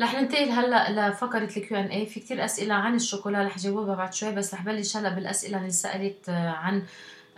رح 0.02 0.16
ننتقل 0.16 0.50
هلأ 0.50 1.10
لفقرة 1.10 1.44
ال 1.44 1.61
Q 1.61 1.78
and 1.78 1.86
A 1.86 2.06
في 2.06 2.20
كثير 2.20 2.46
أسئلة 2.46 2.74
عن 2.74 2.96
الشوكولا 2.96 3.44
رح 3.44 3.58
جاوبها 3.58 3.96
بعد 3.96 4.14
شوي 4.14 4.32
بس 4.32 4.54
رح 4.54 4.62
بلش 4.62 4.98
هلأ 4.98 5.10
بالأسئلة 5.10 5.58
اللي 5.58 5.70
سالت 5.72 6.30
عن 6.30 6.84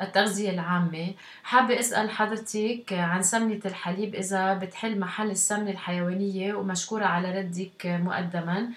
التغذية 0.01 0.49
العامة. 0.49 1.13
حابة 1.43 1.79
أسأل 1.79 2.09
حضرتك 2.09 2.93
عن 2.93 3.21
سمنة 3.21 3.59
الحليب 3.65 4.15
إذا 4.15 4.53
بتحل 4.53 4.99
محل 4.99 5.31
السمنة 5.31 5.71
الحيوانية 5.71 6.53
ومشكورة 6.53 7.05
على 7.05 7.39
ردك 7.39 7.85
مقدما. 7.85 8.59
آه، 8.59 8.67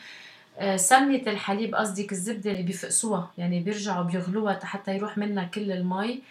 سمنة 0.76 1.22
الحليب 1.26 1.74
قصدك 1.74 2.12
الزبدة 2.12 2.50
اللي 2.50 2.62
بيفقسوها 2.62 3.30
يعني 3.38 3.60
بيرجعوا 3.60 4.02
بيغلوها 4.04 4.60
حتى 4.64 4.96
يروح 4.96 5.18
منها 5.18 5.44
كل 5.44 5.72
المي. 5.72 6.22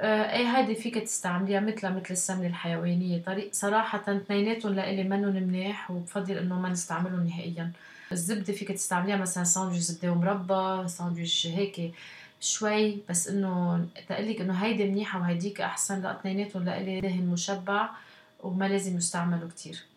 آه، 0.00 0.32
إيه 0.36 0.46
هذه 0.46 0.74
فيك 0.74 0.98
تستعمليها 0.98 1.60
مثلها 1.60 1.90
مثل 1.90 2.06
السمنة 2.10 2.46
الحيوانية. 2.46 3.22
طريق 3.22 3.48
صراحة 3.52 4.02
اثنيناتهم 4.08 4.74
لإلي 4.74 5.04
منهم 5.04 5.34
منيح 5.36 5.90
وبفضل 5.90 6.38
إنه 6.38 6.60
ما 6.60 6.68
نستعملهم 6.68 7.26
نهائيا. 7.26 7.72
الزبدة 8.12 8.52
فيك 8.52 8.72
تستعمليها 8.72 9.16
مثلا 9.16 9.44
ساندويش 9.44 9.78
زبدة 9.78 10.12
ومربى 10.12 10.88
ساندويش 10.88 11.46
هيك 11.46 11.92
شوي 12.40 12.98
بس 13.08 13.28
إنه 13.28 13.86
تقلك 14.08 14.40
إنه 14.40 14.54
هيدي 14.54 14.84
منيحة 14.90 15.20
وهيديك 15.20 15.60
أحسن. 15.60 16.02
لا 16.02 16.20
اثنيناتهم 16.20 16.64
لإلي 16.64 17.00
دهن 17.00 17.26
مشبع 17.26 17.88
وما 18.40 18.68
لازم 18.68 18.96
يستعملوا 18.96 19.48
كتير. 19.48 19.87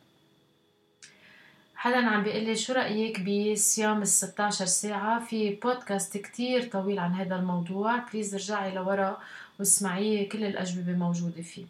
حدا 1.82 1.98
عم 1.98 2.24
بيقول 2.24 2.44
لي 2.44 2.56
شو 2.56 2.74
رأيك 2.74 3.20
بصيام 3.22 4.02
ال 4.02 4.08
16 4.08 4.66
ساعة؟ 4.66 5.26
في 5.26 5.56
بودكاست 5.56 6.18
كتير 6.18 6.64
طويل 6.64 7.00
عن 7.00 7.14
هذا 7.14 7.36
الموضوع. 7.36 7.98
please 7.98 8.34
ارجعي 8.34 8.76
لورا 8.76 9.18
واسمعيه 9.60 10.30
كل 10.30 10.44
الأجوبة 10.44 10.92
موجودة 10.94 11.42
فيه. 11.42 11.66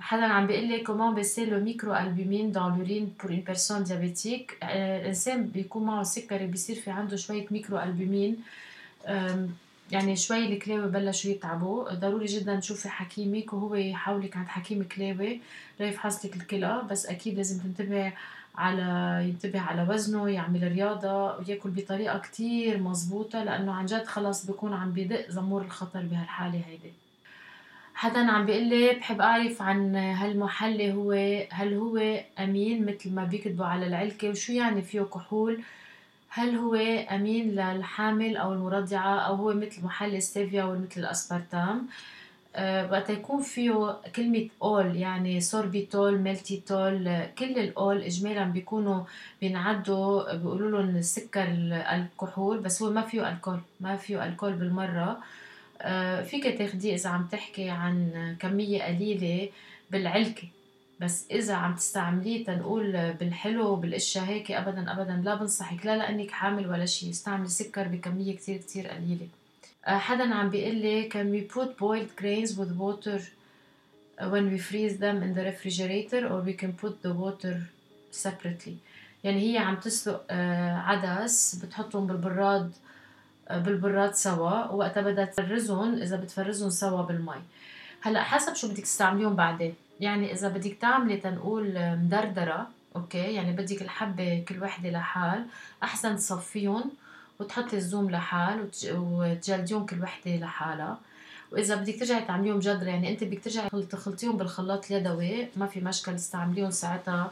حدا 0.00 0.24
عم 0.24 0.46
بيقول 0.46 0.64
لي 0.68 0.80
comment 0.80 1.14
baisser 1.14 1.44
le 1.44 1.60
microalbumine 1.60 2.52
dans 2.52 2.78
l'urine 2.78 3.12
pour 3.22 3.30
une 3.30 3.40
personne 3.40 3.84
diabétique 3.84 4.58
الإنسان 4.62 5.46
بيكون 5.46 5.84
معه 5.84 6.02
سكري 6.02 6.46
بيصير 6.46 6.76
في 6.76 6.90
عنده 6.90 7.16
شوية 7.16 7.46
microalbumine 7.50 8.36
يعني 9.90 10.16
شوي 10.16 10.46
الكلاوي 10.52 10.88
بلشوا 10.90 11.30
يتعبوا. 11.30 11.94
ضروري 11.94 12.26
جدا 12.26 12.56
تشوفي 12.60 12.88
حكيمك 12.88 13.52
وهو 13.52 13.74
يحولك 13.74 14.36
عند 14.36 14.48
حكيم 14.48 14.82
كلاوي 14.82 15.40
ليفحص 15.80 16.24
لك 16.26 16.36
الكلى 16.36 16.82
بس 16.90 17.06
أكيد 17.06 17.36
لازم 17.36 17.58
تنتبهي 17.62 18.12
على 18.56 19.18
ينتبه 19.28 19.60
على 19.60 19.86
وزنه 19.90 20.28
يعمل 20.30 20.72
رياضة 20.72 21.36
وياكل 21.38 21.70
بطريقة 21.70 22.18
كتير 22.18 22.78
مزبوطة 22.78 23.44
لأنه 23.44 23.72
عن 23.74 23.86
جد 23.86 24.04
خلص 24.04 24.46
بيكون 24.46 24.72
عم 24.74 24.92
بدق 24.92 25.30
زمور 25.30 25.62
الخطر 25.62 26.00
بهالحالة 26.00 26.62
هيدي. 26.68 26.92
حدا 27.94 28.30
عم 28.30 28.46
بيقول 28.46 28.64
لي 28.68 28.92
بحب 28.92 29.20
أعرف 29.20 29.62
عن 29.62 29.96
هالمحلي 29.96 30.92
هو 30.92 31.12
هل 31.50 31.74
هو 31.74 32.20
أمين 32.38 32.86
مثل 32.86 33.14
ما 33.14 33.24
بيكتبوا 33.24 33.66
على 33.66 33.86
العلكة 33.86 34.28
وشو 34.30 34.52
يعني 34.52 34.82
فيه 34.82 35.00
كحول؟ 35.00 35.62
هل 36.32 36.56
هو 36.56 36.74
أمين 37.14 37.50
للحامل 37.50 38.36
أو 38.36 38.52
المرضعة 38.52 39.18
أو 39.18 39.34
هو 39.34 39.52
مثل 39.54 39.84
محلي 39.84 40.20
ستيفيا 40.20 40.64
ومثل 40.64 41.00
الأسبرتام؟ 41.00 41.86
آه، 42.56 42.90
وقت 42.92 43.10
يكون 43.10 43.42
فيه 43.42 43.96
كلمة 44.16 44.48
ol 44.62 44.96
يعني 44.96 45.40
sorbitol 45.40 46.18
maltitol 46.18 47.24
كل 47.38 47.58
ال 47.58 47.73
ol 47.73 48.02
إجمالا 48.02 48.44
بيكونوا 48.44 49.04
بينعدوا 49.40 50.34
بيقولوا 50.34 50.70
لهم 50.70 50.96
السكر 50.96 51.42
الكحول 51.94 52.58
بس 52.58 52.82
هو 52.82 52.90
ما 52.90 53.02
فيه 53.02 53.28
alcool 53.28 53.60
ما 53.80 53.96
فيه 53.96 54.24
alcool 54.26 54.52
بالمرة. 54.52 55.18
آه، 55.82 56.22
فيك 56.22 56.58
تاخديه 56.58 56.94
إذا 56.94 57.10
عم 57.10 57.26
تحكي 57.32 57.70
عن 57.70 58.36
كمية 58.40 58.82
قليلة 58.82 59.48
بالعلكة. 59.90 60.48
بس 61.00 61.26
إذا 61.30 61.54
عم 61.54 61.74
تستعمليه 61.74 62.44
تنقول 62.44 63.12
بالحلو 63.12 63.68
وبالأشياء 63.68 64.24
هيك 64.24 64.50
أبدا 64.50 64.92
أبدا. 64.92 65.22
لا 65.24 65.34
بنصحك 65.34 65.86
لا 65.86 65.96
لأنك 65.96 66.30
حامل 66.30 66.66
ولا 66.66 66.86
شيء 66.86 67.10
استعملي 67.10 67.48
سكر 67.48 67.88
بكمية 67.88 68.36
كتير 68.36 68.56
كتير 68.56 68.88
قليلة. 68.88 69.28
آه، 69.86 69.98
حدا 69.98 70.34
عم 70.34 70.50
بيقول 70.50 70.74
لي 70.74 71.08
can 71.10 71.26
we 71.34 71.54
put 71.54 71.68
boiled 71.78 72.22
grains 72.22 72.50
with 72.58 72.72
water 72.78 73.20
when 74.32 74.44
we 74.52 74.58
freeze 74.58 74.98
them 74.98 75.22
in 75.22 75.34
the 75.34 75.44
refrigerator 75.50 76.22
or 76.30 76.38
we 76.48 76.54
can 76.62 76.72
put 76.82 77.02
the 77.02 77.12
water 77.14 77.54
separately? 78.10 78.76
يعني 79.24 79.52
هي 79.52 79.58
عم 79.58 79.76
تسلق 79.76 80.24
آه، 80.30 80.76
عدس 80.76 81.54
بتحطهم 81.54 82.06
بالبراد 82.06 82.72
آه، 83.48 83.58
بالبراد 83.58 84.14
سوا. 84.14 84.66
وقتها 84.66 85.02
بدها 85.02 85.24
تفرزهم 85.24 85.94
إذا 85.94 86.16
بتفرزهم 86.16 86.70
سوا 86.70 87.02
بالمي. 87.02 87.42
هلأ 88.00 88.22
حسب 88.22 88.54
شو 88.54 88.68
بدك 88.68 88.82
تستعمليهم 88.82 89.36
بعدين. 89.36 89.74
يعني 90.00 90.32
إذا 90.32 90.48
بدك 90.48 90.76
تعملي 90.80 91.16
تنقول 91.16 91.74
مدردرة 91.76 92.68
أوكي؟ 92.96 93.34
يعني 93.34 93.52
بدك 93.52 93.82
الحبة 93.82 94.44
كل 94.48 94.62
وحدة 94.62 94.90
لحال 94.90 95.46
أحسن 95.82 96.16
تصفيهم 96.16 96.90
وتحطي 97.40 97.76
الزوم 97.76 98.10
لحال 98.10 98.68
وتجلديهم 98.92 99.86
كل 99.86 100.02
وحدة 100.02 100.36
لحالها. 100.36 100.98
وإذا 101.52 101.74
بدك 101.74 101.98
ترجعي 101.98 102.22
تعمليهم 102.22 102.58
جدر 102.58 102.88
يعني 102.88 103.10
أنت 103.10 103.24
بدك 103.24 103.44
ترجعي 103.44 103.68
تخلطيهم 103.90 104.36
بالخلاط 104.36 104.90
اليدوي 104.90 105.48
ما 105.56 105.66
في 105.66 105.80
مشكل 105.80 106.14
استعمليهم 106.14 106.70
ساعتها 106.70 107.30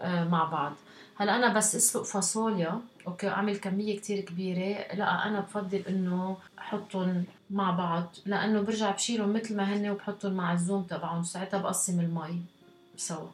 آه، 0.00 0.24
مع 0.24 0.44
بعض. 0.44 0.72
هلأ 1.16 1.36
أنا 1.36 1.52
بس 1.52 1.74
أسلق 1.74 2.02
فاصوليا 2.02 2.80
أوكي 3.06 3.28
أعمل 3.28 3.56
كمية 3.56 3.96
كتير 3.96 4.20
كبيرة. 4.20 4.94
لا 4.94 5.26
أنا 5.26 5.40
بفضل 5.40 5.82
إنه 5.88 6.36
أحطهم 6.58 7.24
مع 7.50 7.70
بعض 7.70 8.16
لأنه 8.26 8.60
برجع 8.60 8.90
بشيلهم 8.90 9.32
مثل 9.32 9.56
ما 9.56 9.74
هن 9.74 9.90
وبحطهم 9.90 10.32
مع 10.32 10.52
الزوم 10.52 10.82
تبعهم. 10.82 11.22
ساعتها 11.22 11.58
بقسم 11.60 12.00
المي 12.00 12.42
سوا. 12.96 13.28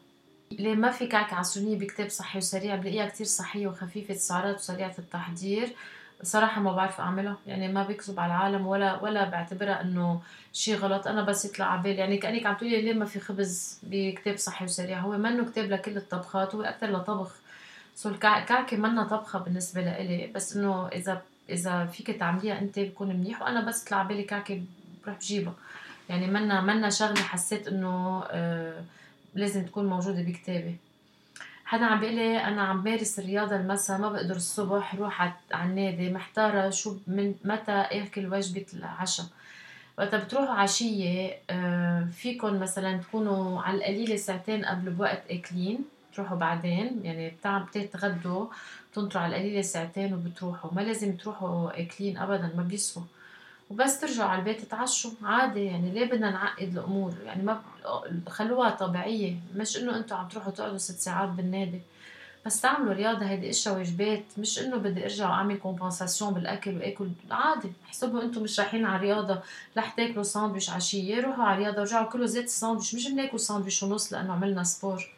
ليه 0.51 0.75
ما 0.75 0.91
في 0.91 1.07
كعكة 1.07 1.35
عسولية 1.35 1.79
بكتاب 1.79 2.09
صحي 2.09 2.37
وسريع؟ 2.37 2.75
بلاقيها 2.75 3.09
كتير 3.09 3.25
صحية 3.25 3.67
وخفيفة 3.67 4.13
السعرات 4.13 4.55
وسريعة 4.55 4.95
التحضير. 4.99 5.75
صراحة 6.23 6.61
ما 6.61 6.71
بعرف 6.71 6.99
أعملها. 6.99 7.37
يعني 7.47 7.67
ما 7.67 7.83
بكذب 7.83 8.19
على 8.19 8.33
العالم 8.33 8.67
ولا 8.67 9.01
ولا 9.01 9.29
بعتبرها 9.29 9.81
إنه 9.81 10.21
شيء 10.53 10.75
غلط. 10.75 11.07
أنا 11.07 11.21
بس 11.21 11.45
يطلع 11.45 11.65
على 11.65 11.81
بالي. 11.81 11.95
يعني 11.95 12.17
كأنك 12.17 12.45
عم 12.45 12.55
تقولي 12.55 12.81
ليه 12.81 12.93
ما 12.93 13.05
في 13.05 13.19
خبز 13.19 13.79
بكتاب 13.83 14.37
صحي 14.37 14.65
وسريع؟ 14.65 14.99
هو 14.99 15.17
منه 15.17 15.45
كتاب 15.45 15.65
لكل 15.65 15.97
الطبخات 15.97 16.55
هو 16.55 16.61
أكثر 16.61 16.91
لطبخ 16.91 17.35
سو 17.97 18.09
الكعكة 18.09 18.77
منا 18.77 19.03
طبخة 19.03 19.39
بالنسبة 19.39 19.81
لإلي. 19.81 20.27
بس 20.35 20.57
إنه 20.57 20.87
إذا 20.87 21.21
إذا 21.49 21.85
فيك 21.85 22.11
تعمليها 22.11 22.61
أنت 22.61 22.79
بكون 22.79 23.07
منيح. 23.07 23.41
وأنا 23.41 23.61
بس 23.61 23.83
طلع 23.83 24.03
بالي 24.03 24.23
كعكة 24.23 24.61
بروح 25.03 25.17
بجيبها. 25.17 25.53
يعني 26.09 26.27
منا 26.27 26.61
منا 26.61 26.89
شغلة 26.89 27.21
حسيت 27.21 27.67
إنه 27.67 28.23
آه 28.31 28.81
لازم 29.35 29.65
تكون 29.65 29.85
موجودة 29.85 30.21
بكتابي. 30.21 30.75
حدا 31.65 31.85
عم 31.85 31.99
بيقول 31.99 32.15
لي 32.15 32.37
أنا 32.43 32.61
عم 32.61 32.83
مارس 32.83 33.19
الرياضة 33.19 33.55
المساء 33.55 33.97
ما 33.97 34.09
بقدر 34.09 34.35
الصبح 34.35 34.95
روح 34.95 35.21
على 35.51 35.69
النادي 35.69 36.11
محتارة 36.11 36.69
شو 36.69 36.97
من 37.07 37.35
متى 37.45 37.71
آكل 37.71 38.33
وجبة 38.33 38.65
العشاء. 38.73 39.25
وقتها 39.97 40.19
بتروحوا 40.23 40.55
عشية 40.55 41.37
آه، 41.49 42.07
فيكم 42.13 42.59
مثلا 42.59 42.97
تكونوا 42.97 43.61
على 43.61 43.77
القليلة 43.77 44.15
ساعتين 44.15 44.65
قبل 44.65 44.91
بوقت 44.91 45.23
آكلين. 45.31 45.96
تروحوا 46.17 46.37
بعدين 46.37 47.01
يعني 47.03 47.35
بتتغدوا 47.45 48.47
بتنطروا 48.91 49.23
على 49.23 49.35
القليلة 49.35 49.61
ساعتين 49.61 50.13
وبتروحوا. 50.13 50.73
ما 50.73 50.81
لازم 50.81 51.17
تروحوا 51.17 51.81
اكلين 51.81 52.17
ابدا 52.17 52.51
ما 52.57 52.63
بيسوى 52.63 53.03
وبس 53.69 53.99
ترجعوا 53.99 54.29
على 54.29 54.39
البيت 54.39 54.61
تتعشوا. 54.61 55.11
عادي 55.23 55.65
يعني 55.65 55.91
ليه 55.91 56.05
بدنا 56.05 56.31
نعقد 56.31 56.77
الأمور؟ 56.77 57.13
يعني 57.25 57.43
ما 57.43 57.61
خلوها 58.29 58.69
طبيعية. 58.69 59.35
مش 59.55 59.77
إنه 59.77 59.97
أنتم 59.97 60.15
عم 60.15 60.27
تروحوا 60.27 60.51
تقعدوا 60.51 60.77
ست 60.77 60.99
ساعات 60.99 61.29
بالنادي. 61.29 61.81
بس 62.45 62.61
تعملوا 62.61 62.93
رياضة 62.93 63.25
هيدي 63.25 63.49
إشياء 63.49 63.75
واجبات. 63.75 64.23
مش 64.37 64.59
إنه 64.59 64.77
بدي 64.77 65.03
أرجع 65.03 65.29
وأعمل 65.29 65.57
compensation 65.57 66.33
بالأكل 66.33 66.77
وآكل. 66.77 67.09
عادي. 67.31 67.71
احسبوا 67.87 68.21
أنتم 68.21 68.43
مش 68.43 68.59
رايحين 68.59 68.85
على 68.85 69.01
رياضة. 69.01 69.39
رح 69.77 69.89
تاكلوا 69.89 70.23
ساندويش 70.23 70.69
عشية 70.69 71.21
روحوا 71.21 71.43
على 71.43 71.63
رياضة 71.63 71.79
ورجعوا 71.79 72.05
كلوا 72.05 72.25
زات 72.25 72.45
الساندويش 72.45 72.95
مش 72.95 73.11
بناكل 73.11 73.39
ساندويش 73.39 73.83
ونص 73.83 74.13
لأنه 74.13 74.33
عملنا 74.33 74.63
sport 74.63 75.16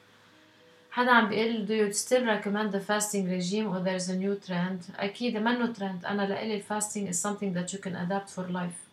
حدا 0.91 1.11
عم 1.11 1.29
بيقول 1.29 1.67
do 1.67 1.71
you 1.71 1.97
still 1.97 2.25
recommend 2.25 2.71
the 2.71 2.79
fasting 2.79 3.25
regime 3.29 3.67
or 3.73 3.79
there's 3.79 4.09
a 4.09 4.15
new 4.15 4.35
trend? 4.47 4.95
أكيد 4.99 5.37
منه 5.37 5.73
ترند 5.73 6.05
أنا 6.05 6.21
لإلي 6.21 6.55
ال 6.55 6.62
fasting 6.62 7.09
is 7.09 7.17
something 7.17 7.53
that 7.53 7.73
you 7.73 7.77
can 7.77 7.95
adapt 7.95 8.29
for 8.35 8.51
life. 8.51 8.89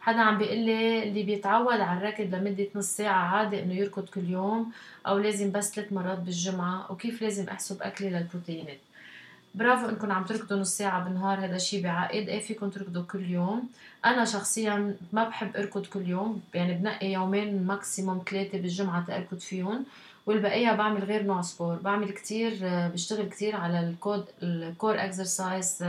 حدا 0.00 0.20
عم 0.20 0.38
بيقول 0.38 0.58
لي 0.58 1.02
اللي 1.02 1.22
بيتعود 1.22 1.80
على 1.80 1.98
الركض 1.98 2.34
لمدة 2.34 2.66
نص 2.74 2.86
ساعة 2.86 3.36
عادي 3.36 3.62
إنه 3.62 3.74
يركض 3.74 4.08
كل 4.08 4.30
يوم 4.30 4.72
أو 5.06 5.18
لازم 5.18 5.52
بس 5.52 5.74
ثلاث 5.74 5.92
مرات 5.92 6.18
بالجمعة 6.18 6.92
وكيف 6.92 7.22
لازم 7.22 7.48
أحسب 7.48 7.82
أكلي 7.82 8.10
للبروتينات 8.10 8.78
برافو 9.54 9.88
إنكم 9.88 10.12
عم 10.12 10.24
تركضوا 10.24 10.58
نص 10.58 10.76
ساعة 10.76 11.04
بالنهار 11.04 11.44
هذا 11.44 11.56
الشيء 11.56 11.82
بعقد 11.82 12.28
إيه 12.28 12.40
فيكم 12.40 12.70
تركضوا 12.70 13.02
كل 13.02 13.30
يوم. 13.30 13.68
أنا 14.04 14.24
شخصيا 14.24 14.96
ما 15.12 15.24
بحب 15.28 15.56
أركض 15.56 15.86
كل 15.86 16.08
يوم 16.08 16.42
يعني 16.54 16.74
بنقي 16.74 17.12
يومين 17.12 17.66
maximum 17.66 18.22
ثلاثة 18.30 18.58
بالجمعة 18.58 19.06
تأركض 19.06 19.38
فيهم. 19.38 19.84
والبقية 20.26 20.72
بعمل 20.72 21.04
غير 21.04 21.22
نوع 21.22 21.42
sport 21.42 21.76
بعمل 21.76 22.10
كتير 22.10 22.58
بشتغل 22.62 23.28
كتير 23.28 23.56
على 23.56 23.80
ال 23.80 23.89
core 23.89 24.24
ال 24.42 24.54
core 24.54 25.04
exercise 25.04 25.84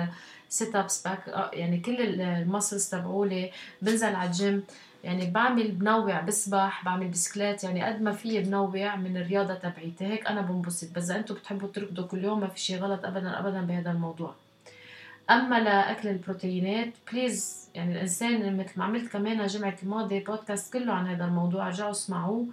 sit 0.50 0.76
ups 0.76 1.08
back 1.08 1.50
يعني 1.54 1.80
كل 1.80 2.22
ال 2.22 2.30
muscles 2.30 2.90
تبعولي. 2.90 3.52
بنزل 3.82 4.16
على 4.16 4.28
الجيم. 4.30 4.64
يعني 5.04 5.32
بعمل 5.32 5.72
بنوع 5.72 6.22
بسبح 6.22 6.86
بعمل 6.86 7.08
بسكليت 7.08 7.64
يعني 7.64 7.84
قد 7.84 8.02
ما 8.02 8.12
في 8.12 8.40
بنوع 8.42 8.96
من 8.96 9.18
الرياضة 9.18 9.54
تبعيتي. 9.54 10.06
هيك 10.06 10.28
أنا 10.28 10.42
بنبسط. 10.42 10.96
بس 10.96 11.04
إذا 11.04 11.16
أنتم 11.16 11.36
بتحبوا 11.36 11.68
تركضوا 11.68 12.08
كل 12.08 12.24
يوم 12.24 12.40
ما 12.40 12.48
في 12.48 12.60
شيء 12.60 12.80
غلط 12.80 13.06
ابدا 13.06 13.40
ابدا 13.40 13.62
بهذا 13.62 13.92
الموضوع. 13.92 14.34
أما 15.30 15.60
لأكل 15.60 16.10
البروتينات 16.10 16.90
please 17.12 17.70
يعني 17.76 17.94
الإنسان 17.94 18.58
مثل 18.58 18.72
ما 18.76 18.86
عملت 18.86 19.12
كمان 19.12 19.48
جمعة 19.48 19.76
الماضي 19.84 20.20
بودكاست 20.20 20.74
كله 20.74 20.94
عن 20.94 21.08
هذا 21.08 21.26
الموضوع. 21.26 21.68
رجعوا 21.68 21.92
اسمعوه. 21.92 22.46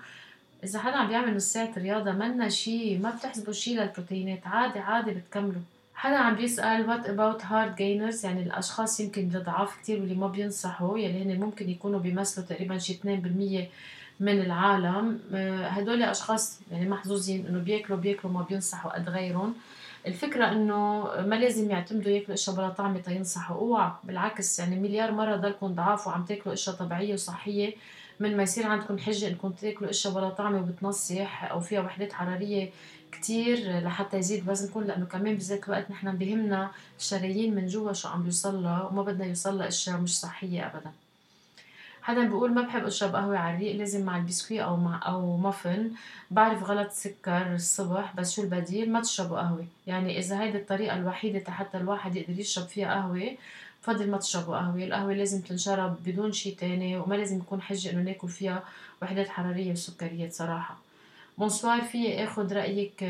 إذا 0.64 0.78
حدا 0.78 0.96
عم 0.96 1.08
بيعمل 1.08 1.36
نص 1.36 1.44
ساعه 1.44 1.70
رياضة 1.76 2.12
منا 2.12 2.48
شيء 2.48 2.98
ما 2.98 3.10
بتحسبوا 3.10 3.52
شيء 3.52 3.80
للبروتينات 3.80 4.46
عادي 4.46 4.78
عادي 4.78 5.10
بتكملوا. 5.10 5.60
حدا 5.94 6.16
عم 6.16 6.34
بيسأل 6.34 6.86
what 6.86 7.04
about 7.06 7.42
hard 7.42 7.78
gainers 7.78 8.24
يعني 8.24 8.42
الأشخاص 8.42 9.00
يمكن 9.00 9.22
الضعاف 9.34 9.76
كتير 9.82 10.00
واللي 10.00 10.14
ما 10.14 10.26
بينصحوا 10.28 10.98
يلي 10.98 11.22
هن 11.22 11.40
ممكن 11.40 11.68
يكونوا 11.70 12.00
بيمثلوا 12.00 12.46
تقريبا 12.46 12.78
شي 12.78 12.94
2% 12.94 13.68
من 14.20 14.40
العالم. 14.40 15.20
آه، 15.34 15.66
هدول 15.68 16.02
أشخاص 16.02 16.60
يعني 16.72 16.88
محظوظين 16.88 17.46
إنه 17.46 17.58
بياكلوا 17.58 17.98
بياكلوا 17.98 18.32
ما 18.32 18.42
بينصحوا 18.42 18.90
قد 18.94 19.08
غيرهم. 19.08 19.54
الفكرة 20.06 20.52
إنه 20.52 21.02
ما 21.26 21.34
لازم 21.34 21.70
يعتمدوا 21.70 22.10
ياكلوا 22.12 22.34
إشياء 22.34 22.56
بلا 22.56 22.68
طعمة 22.68 23.00
تينصحوا 23.00 23.56
أوعى 23.56 23.90
بالعكس 24.04 24.58
يعني 24.58 24.80
مليار 24.80 25.12
مرة 25.12 25.36
ضلكم 25.36 25.66
ضعاف 25.66 26.06
وعم 26.06 26.24
تاكلوا 26.24 26.54
إشياء 26.54 26.76
طبيعية 26.76 27.14
وصحية. 27.14 27.74
من 28.22 28.36
ما 28.36 28.42
يصير 28.42 28.66
عندكم 28.66 28.98
حجة 28.98 29.28
إنكم 29.28 29.52
تاكلوا 29.52 29.90
اشياء 29.90 30.14
بلا 30.14 30.30
طعمة 30.30 30.58
وبتنصح 30.58 31.44
أو 31.44 31.60
فيها 31.60 31.80
وحدات 31.80 32.12
حرارية 32.12 32.70
كتير 33.12 33.80
لحتى 33.80 34.16
يزيد 34.18 34.48
وزنكم؟ 34.48 34.80
لأنه 34.84 35.06
كمان 35.06 35.34
بذات 35.36 35.64
الوقت 35.64 35.90
نحن 35.90 36.16
بهمنا 36.16 36.70
الشرايين 36.98 37.54
من 37.54 37.66
جوا 37.66 37.92
شو 37.92 38.08
عم 38.08 38.22
بيوصل 38.22 38.62
لها 38.62 38.82
وما 38.82 39.02
بدنا 39.02 39.26
يوصل 39.26 39.58
لها 39.58 39.68
اشياء 39.68 39.96
مش 40.00 40.20
صحية 40.20 40.66
ابدا. 40.66 40.92
حدا 42.02 42.24
بيقول 42.24 42.54
ما 42.54 42.62
بحب 42.62 42.84
أشرب 42.84 43.16
قهوة 43.16 43.38
على 43.38 43.56
الريق 43.56 43.76
لازم 43.76 44.04
مع 44.04 44.16
البسكوي 44.16 44.62
أو 44.64 44.76
مع 44.76 45.00
أو 45.06 45.36
مافن 45.36 45.90
بعرف 46.30 46.62
غلط 46.62 46.90
سكر 46.90 47.54
الصبح 47.54 48.14
بس 48.16 48.36
شو 48.36 48.42
البديل؟ 48.42 48.92
ما 48.92 49.00
تشربوا 49.00 49.38
قهوة. 49.38 49.66
يعني 49.86 50.18
إذا 50.18 50.42
هيدي 50.42 50.58
الطريقة 50.58 50.96
الوحيدة 50.96 51.52
حتى 51.52 51.78
الواحد 51.78 52.16
يقدر 52.16 52.40
يشرب 52.40 52.66
فيها 52.66 52.94
قهوة 52.94 53.36
بفضل 53.82 54.10
ما 54.10 54.18
تشربوا 54.18 54.56
قهوة. 54.56 54.84
القهوة 54.84 55.12
لازم 55.12 55.40
تنشرب 55.40 55.96
بدون 56.06 56.32
شي 56.32 56.50
تاني 56.50 56.96
وما 56.98 57.14
لازم 57.14 57.38
يكون 57.38 57.62
حجة 57.62 57.90
إنه 57.90 58.02
ناكل 58.02 58.28
فيها 58.28 58.62
وحدات 59.02 59.28
حرارية 59.28 59.72
وسكريات 59.72 60.32
صراحة. 60.32 60.76
bonsoir 61.38 61.82
في 61.82 62.24
اخد 62.24 62.52
رأيك 62.52 63.04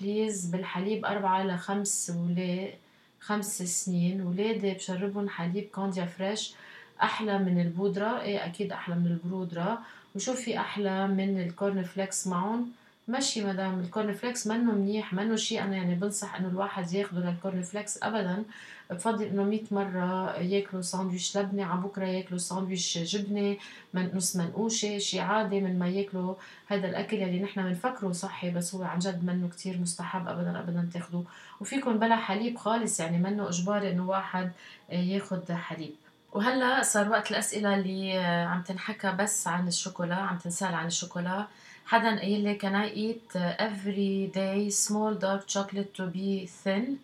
please 0.00 0.46
بالحليب 0.46 1.04
أربعة 1.06 1.44
لخمس 1.44 2.12
ولاد 2.16 2.74
خمس 3.20 3.62
سنين. 3.62 4.20
ولادي 4.20 4.74
بشربهم 4.74 5.28
حليب 5.28 5.68
Candia 5.74 6.04
Fresh 6.04 6.54
أحلى 7.02 7.38
من 7.38 7.60
البودرة. 7.60 8.20
إيه 8.20 8.46
أكيد 8.46 8.72
أحلى 8.72 8.94
من 8.94 9.06
البودرة 9.06 9.78
وشو 10.14 10.34
في 10.34 10.58
أحلى 10.58 11.08
من 11.08 11.40
ال 11.40 11.48
corn 11.48 11.82
flakes 11.82 12.26
معهم. 12.26 12.70
ماشي 13.08 13.44
مدام 13.44 13.80
ال 13.80 13.86
corn 13.86 14.12
flakes 14.12 14.46
منه 14.46 14.72
منيح 14.72 15.12
منه 15.12 15.36
شيء. 15.36 15.62
أنا 15.62 15.76
يعني 15.76 15.94
بنصح 15.94 16.34
إنه 16.34 16.48
الواحد 16.48 16.92
ياخده 16.92 17.20
لل 17.20 17.34
corn 17.34 17.62
flakes 17.62 18.02
ابدا. 18.02 18.44
بفضل 18.90 19.24
إنه 19.24 19.44
100 19.44 19.60
مرة 19.70 20.36
ياكلوا 20.36 20.82
ساندويش 20.82 21.36
لبنه 21.36 21.64
على 21.64 21.80
بكرة 21.80 22.04
ياكلوا 22.04 22.38
ساندويش 22.38 22.98
جبنة 22.98 23.56
من 23.94 24.10
نص 24.14 24.36
منقوشه 24.36 24.98
شيء 24.98 25.20
عادي 25.20 25.60
من 25.60 25.78
ما 25.78 25.88
ياكلوا 25.88 26.34
هذا 26.66 26.88
الأكل 26.88 27.16
اللي 27.16 27.40
نحن 27.40 27.62
بنفكره 27.62 28.12
صحي 28.12 28.50
بس 28.50 28.74
هو 28.74 28.82
عن 28.82 28.98
جد 28.98 29.24
منه 29.24 29.48
كتير 29.48 29.78
مستحب 29.78 30.28
ابدا 30.28 30.58
ابدا 30.60 30.88
تاخذوه 30.94 31.24
وفيكم 31.60 31.98
بلا 31.98 32.16
حليب 32.16 32.58
خالص 32.58 33.00
يعني 33.00 33.18
منه 33.18 33.48
اجباري 33.48 33.90
إنه 33.90 34.08
واحد 34.08 34.52
ياخذ 34.92 35.52
حليب. 35.52 35.94
وهلا 36.32 36.82
صار 36.82 37.08
وقت 37.08 37.30
الأسئلة 37.30 37.74
اللي 37.74 38.18
عم 38.18 38.62
تنحكى 38.62 39.12
بس 39.12 39.48
عن 39.48 39.68
الشوكولا 39.68 40.14
عم 40.14 40.38
تنسأل 40.38 40.74
عن 40.74 40.86
الشوكولا. 40.86 41.46
حدا 41.86 42.18
قايل 42.18 42.44
لي 42.44 42.58
can 42.58 42.74
I 42.74 42.94
eat 42.96 43.36
every 43.58 44.30
day 44.34 44.70
small 44.70 45.14
dark 45.14 45.46
chocolate 45.48 45.94
to 45.96 46.06
be 46.14 46.46
thin? 46.64 46.98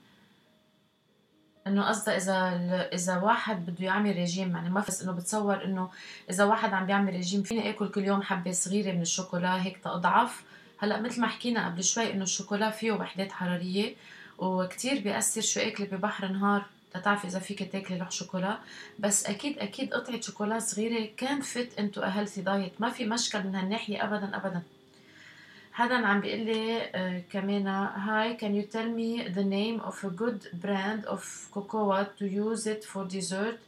إنه 1.66 1.88
قصدها 1.88 2.16
إذا 2.16 2.88
إذا 2.92 3.16
واحد 3.16 3.66
بده 3.66 3.84
يعمل 3.84 4.14
ريجيم 4.14 4.56
يعني 4.56 4.70
ما 4.70 4.84
بس 4.88 5.02
إنه 5.02 5.12
بتصور 5.12 5.64
إنه 5.64 5.90
إذا 6.30 6.44
واحد 6.44 6.72
عم 6.72 6.86
بيعمل 6.86 7.12
ريجيم 7.12 7.42
فيني 7.42 7.70
آكل 7.70 7.88
كل 7.88 8.04
يوم 8.04 8.22
حبة 8.22 8.52
صغيرة 8.52 8.92
من 8.92 9.02
الشوكولا 9.02 9.62
هيك 9.62 9.78
تاضعف 9.84 10.42
هلا 10.78 11.00
مثل 11.00 11.20
ما 11.20 11.26
حكينا 11.26 11.66
قبل 11.66 11.84
شوي 11.84 12.12
إنه 12.12 12.22
الشوكولا 12.22 12.70
فيه 12.70 12.92
وحدات 12.92 13.32
حرارية 13.32 13.94
وكتير 14.38 15.00
بيأثر 15.00 15.40
شو 15.40 15.60
اكلي 15.60 15.86
ببحر 15.86 16.28
نهار. 16.28 16.64
تتعرفي 16.94 17.26
إذا 17.26 17.38
فيك 17.38 17.72
تاكلي 17.72 17.98
لوح 17.98 18.10
شوكولا. 18.10 18.58
بس 18.98 19.26
أكيد 19.26 19.58
أكيد 19.58 19.94
قطعة 19.94 20.20
شوكولا 20.20 20.58
صغيرة 20.58 21.08
can 21.16 21.40
fit 21.40 21.78
into 21.78 22.02
a 22.02 22.18
healthy 22.18 22.40
diet 22.40 22.80
ما 22.80 22.90
في 22.90 23.04
مشكل 23.04 23.42
من 23.44 23.54
هالناحية 23.54 24.04
ابدا 24.04 24.36
ابدا. 24.36 24.62
حدا 25.72 25.94
عم 26.06 26.20
بيقول 26.20 26.40
لي 26.40 26.80
uh, 26.82 27.32
كمان 27.32 27.66
hi 27.66 28.36
can 28.38 28.54
you 28.54 28.66
tell 28.72 28.88
me 28.98 29.34
the 29.34 29.44
name 29.44 29.88
of 29.90 30.04
a 30.04 30.10
good 30.22 30.62
brand 30.64 31.04
of 31.06 31.22
cocoa 31.54 32.04
to 32.18 32.26
use 32.26 32.66
it 32.66 32.84
for 32.84 33.04
dessert? 33.04 33.58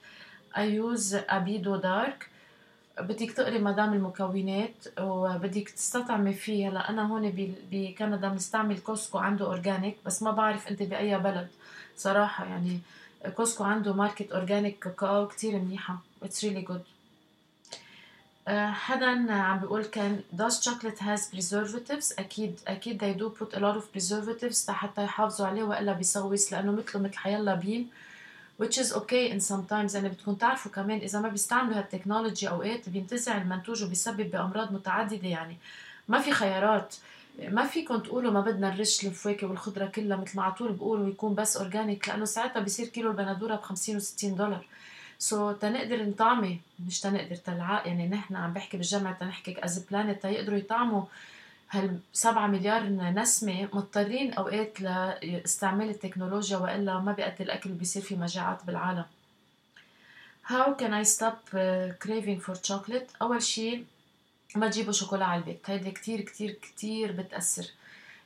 I 0.55 0.65
use 0.65 1.15
Abido 1.29 1.83
Dark. 1.83 2.29
بدك 3.01 3.33
تقري 3.33 3.59
مدام 3.59 3.93
المكونات 3.93 4.89
وبدك 5.01 5.69
تستطعمي 5.69 6.33
فيه 6.33 6.69
هلا 6.69 6.91
أنا 6.91 7.07
هون 7.07 7.55
بكندا 7.71 8.29
بنستعمل 8.29 8.79
Costco 8.79 9.19
عنده 9.19 9.47
organic 9.47 9.97
بس 10.07 10.23
ما 10.23 10.31
بعرف 10.31 10.69
أنت 10.69 10.83
بأي 10.83 11.19
بلد. 11.19 11.49
صراحة 11.97 12.45
يعني 12.45 12.81
Costco 13.31 13.65
عنده 13.65 13.93
ماركة 13.93 14.33
organic 14.33 14.79
كاكاو 14.79 15.29
كتير 15.29 15.59
منيحة. 15.59 15.99
it's 16.23 16.45
really 16.45 16.61
good 16.61 16.83
حدا 18.73 19.33
عم 19.33 19.59
بيقول 19.59 19.85
كمان 19.85 20.21
does 20.37 20.55
chocolate 20.55 21.01
has 21.01 21.21
preservatives 21.35 22.19
أكيد 22.19 22.61
أكيد 22.69 23.03
they 23.05 23.21
do 23.21 23.43
put 23.43 23.57
a 23.57 23.61
lot 23.61 23.77
of 23.77 23.99
preservatives 23.99 24.71
حتى 24.71 25.05
يحافظوا 25.05 25.47
عليه 25.47 25.63
وإلا 25.63 25.93
بيسوس 25.93 26.53
لأنه 26.53 26.73
مثله 26.73 27.03
مثل 27.03 27.17
حيلا 27.17 27.55
بين 27.55 27.89
which 28.63 28.77
is 28.79 28.93
okay 28.93 29.33
in 29.33 29.41
sometimes 29.49 29.95
يعني 29.95 30.09
بدكم 30.09 30.35
تعرفوا 30.35 30.73
كمان 30.73 30.99
إذا 30.99 31.21
ما 31.21 31.29
بيستعملوا 31.29 31.79
هال 31.79 31.91
technology 31.91 32.49
اوقات 32.49 32.89
بينتزع 32.89 33.39
المنتوج 33.39 33.85
وبيسبب 33.85 34.31
بأمراض 34.31 34.73
متعددة 34.73 35.29
يعني. 35.29 35.57
ما 36.09 36.21
في 36.21 36.33
خيارات. 36.33 36.95
ما 37.39 37.67
فيكم 37.67 37.99
تقولوا 37.99 38.33
ما 38.33 38.41
بدنا 38.41 38.71
نرش 38.75 39.07
الفواكه 39.07 39.47
والخضرة 39.47 39.87
كلها 39.87 40.17
مثل 40.17 40.37
ما 40.37 40.43
على 40.43 40.53
طول 40.53 40.73
بقولوا 40.73 41.09
يكون 41.09 41.35
بس 41.35 41.57
organic 41.57 42.09
لأنه 42.09 42.25
ساعتها 42.25 42.61
بصير 42.61 42.87
كيلو 42.87 43.11
البندورة 43.11 43.55
ب 43.57 43.61
50 43.61 44.01
و60 44.01 44.25
دولار 44.25 44.65
so, 45.19 45.57
تنقدر 45.59 46.03
نطعمي 46.03 46.61
مش 46.87 47.01
تنقدر 47.01 47.37
تلعق 47.37 47.87
يعني 47.87 48.09
نحن 48.09 48.37
عم 48.37 48.53
بحكي 48.53 48.77
بالجمع 48.77 49.13
تنحكي 49.13 49.65
as 49.65 49.79
planet 49.79 50.23
تيقدروا 50.23 50.59
يطعموا 50.59 51.03
هال 51.71 51.99
7 52.13 52.47
مليار 52.47 52.83
نسمة 52.89 53.69
مضطرين 53.73 54.33
أوقات 54.33 54.81
لاستعمال 54.81 55.91
التكنولوجيا 55.91 56.57
وإلا 56.57 56.99
ما 56.99 57.13
بيأدي 57.13 57.43
الأكل 57.43 57.71
وبيصير 57.71 58.03
في 58.03 58.17
مجاعات 58.17 58.65
بالعالم. 58.67 59.05
How 60.49 60.75
can 60.75 60.93
I 60.93 61.03
stop 61.03 61.39
uh, 61.55 61.93
craving 61.99 62.41
for 62.41 62.55
chocolate؟ 62.55 63.17
أول 63.23 63.43
شي 63.43 63.85
ما 64.57 64.69
تجيبوا 64.69 64.93
شوكولا 64.93 65.25
على 65.25 65.41
البيت. 65.41 65.71
هيدي 65.71 65.91
كتير 65.91 66.21
كتير 66.21 66.51
كتير 66.51 67.13
بتأثر. 67.13 67.67